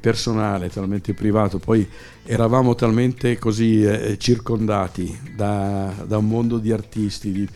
[0.00, 1.86] personale, talmente privato, poi
[2.24, 7.48] eravamo talmente così eh, circondati da, da un mondo di artisti, di-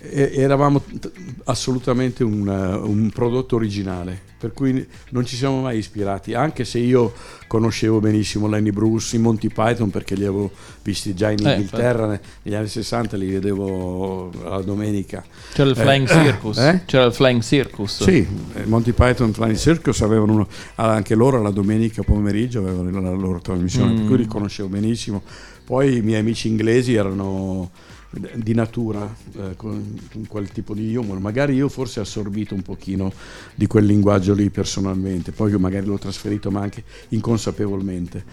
[0.00, 1.10] e- eravamo t-
[1.44, 6.78] assolutamente un, eh, un prodotto originale, per cui non ci siamo mai ispirati, anche se
[6.78, 7.12] io
[7.46, 10.50] conoscevo benissimo Lenny Bruce, i Monty Python perché li avevo
[10.82, 15.24] visti già in Eh, Inghilterra ne- negli anni 60, li vedevo la domenica.
[15.52, 16.58] C'era il Eh, Flying Circus.
[16.58, 16.82] eh?
[16.84, 18.02] C'era il Flying Circus.
[18.04, 23.00] Sì, eh, Monty Python Flying Circus avevano uno- ah, anche loro la domenica pomeriggio avevano
[23.00, 24.06] la loro trasmissione, per Mm.
[24.06, 25.22] cui li conoscevo benissimo.
[25.64, 27.70] Poi i miei amici inglesi erano
[28.10, 31.18] di natura eh, con, con quel tipo di humor.
[31.18, 33.12] Magari io forse ho assorbito un pochino
[33.54, 38.24] di quel linguaggio lì personalmente poi io magari l'ho trasferito ma anche inconsapevolmente.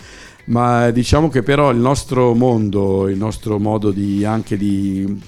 [0.45, 5.21] Ma diciamo che però il nostro mondo il nostro modo di anche di,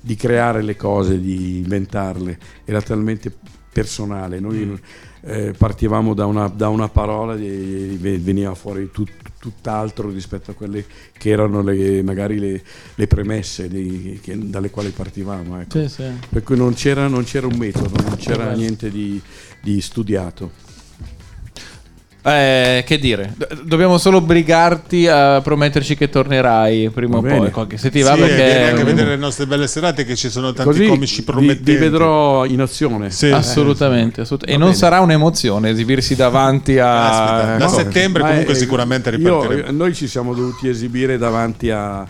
[0.00, 3.32] di creare le cose di inventarle era talmente
[3.72, 4.38] personale.
[4.38, 4.78] Noi
[5.24, 10.84] eh, partivamo da una, da una parola e veniva fuori tut- tutt'altro rispetto a quelle
[11.16, 12.62] che erano le, magari le,
[12.94, 15.60] le premesse di- che- dalle quali partivamo.
[15.60, 15.80] ecco.
[15.80, 16.04] Sì, sì.
[16.28, 19.20] Per cui non c'era, non c'era un metodo, non c'era niente di,
[19.60, 20.50] di studiato.
[22.24, 27.50] Eh, che dire, Do- dobbiamo solo obbligarti a prometterci che tornerai prima o poi.
[27.50, 30.14] qualche- Se ti va, Sì, perché vieni anche a vedere le nostre belle serate che
[30.14, 31.72] ci sono tanti Così comici promettenti.
[31.72, 33.10] vi vedrò in azione.
[33.10, 33.26] Sì.
[33.30, 34.74] Assolutamente, assolut- e non bene.
[34.74, 37.08] sarà un'emozione esibirsi davanti a.
[37.10, 37.70] Aspetta, da No.
[37.72, 39.76] settembre Ma comunque è- sicuramente io- ripartiremo.
[39.76, 42.06] noi ci siamo dovuti esibire davanti a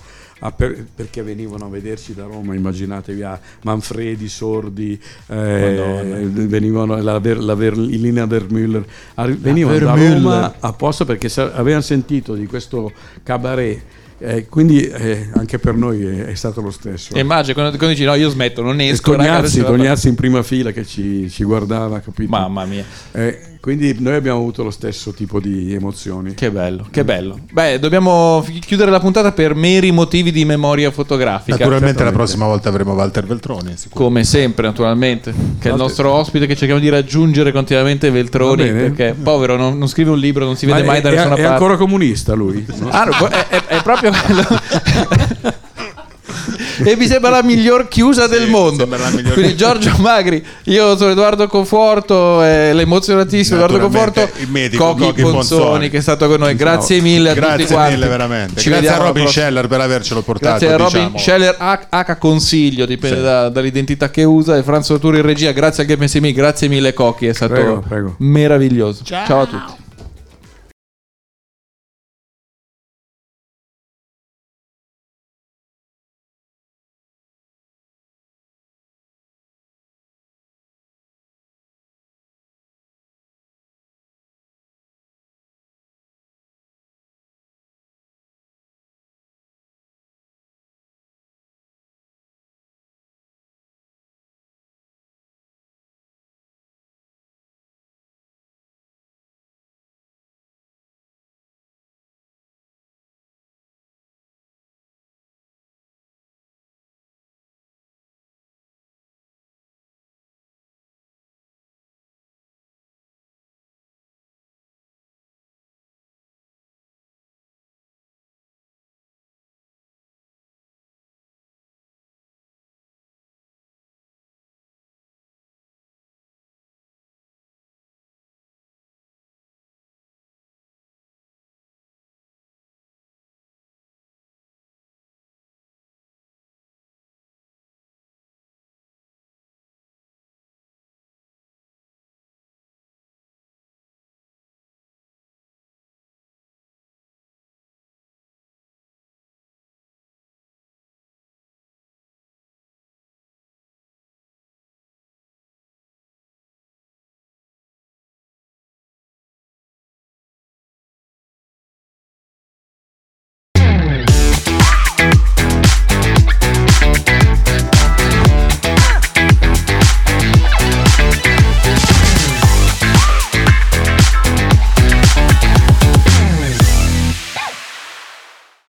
[0.51, 7.39] per- perché venivano a vederci da Roma, immaginatevi a Manfredi, Sordi, eh, venivano la, Ver-
[7.41, 8.85] la Ver- Ilina Vermüller,
[9.15, 9.95] arri- venivano da.
[9.95, 12.91] Roma apposta perché sa- avevano sentito di questo
[13.23, 13.81] cabaret.
[14.25, 17.19] eh, quindi eh, anche per noi è, è stato lo stesso.
[17.19, 19.17] Immagino quando, quando dici no, io smetto, non esco.
[19.17, 22.31] Tognazzi, la- Tognazzi in prima fila che ci, ci guardava, capito?
[22.31, 26.35] Mamma mia, Eh, quindi noi abbiamo avuto lo stesso tipo di emozioni.
[26.35, 27.39] che bello, che bello.
[27.53, 31.57] Beh, dobbiamo chiudere la puntata per meri motivi di memoria fotografica.
[31.57, 33.73] Naturalmente la prossima volta avremo Walter Veltroni.
[33.95, 38.65] Come sempre, naturalmente, che è il nostro ospite che cerchiamo di raggiungere continuamente Veltroni.
[38.69, 41.13] Perché povero non, non scrive un libro, non si vede Ma mai è, da è-
[41.15, 41.53] nessuna è parte.
[41.53, 42.67] ancora comunista lui?
[42.81, 42.89] no?
[42.89, 45.63] Ah, è, è- è proprio quello.
[46.85, 48.79] E mi sembra la miglior chiusa del mondo.
[48.81, 54.49] sembra la miglior- Quindi Giorgio Magri, io sono Edoardo Conforto, eh, l'emozionatissimo Edoardo Conforto, il
[54.49, 55.91] medico Cocchi Cocchi Ponzoni, Ponzoni.
[55.91, 56.55] che è stato con noi.
[56.55, 57.93] Grazie mille a tutti Grazie quanti.
[57.95, 58.61] mille veramente.
[58.61, 59.29] Ci Grazie a Robin.
[59.29, 60.59] Scheller per avercelo portato.
[60.59, 61.19] Grazie a Robin diciamo.
[61.19, 63.23] Scheller H, H consiglio, dipende Sì.
[63.23, 64.57] da- dall'identità che usa.
[64.57, 67.85] E Franzo Turi in regia, grazie al Game SMI, grazie mille Cocchi, è stato Prego,
[67.87, 68.15] prego.
[68.19, 69.03] meraviglioso.
[69.05, 69.81] Ciao a tutti.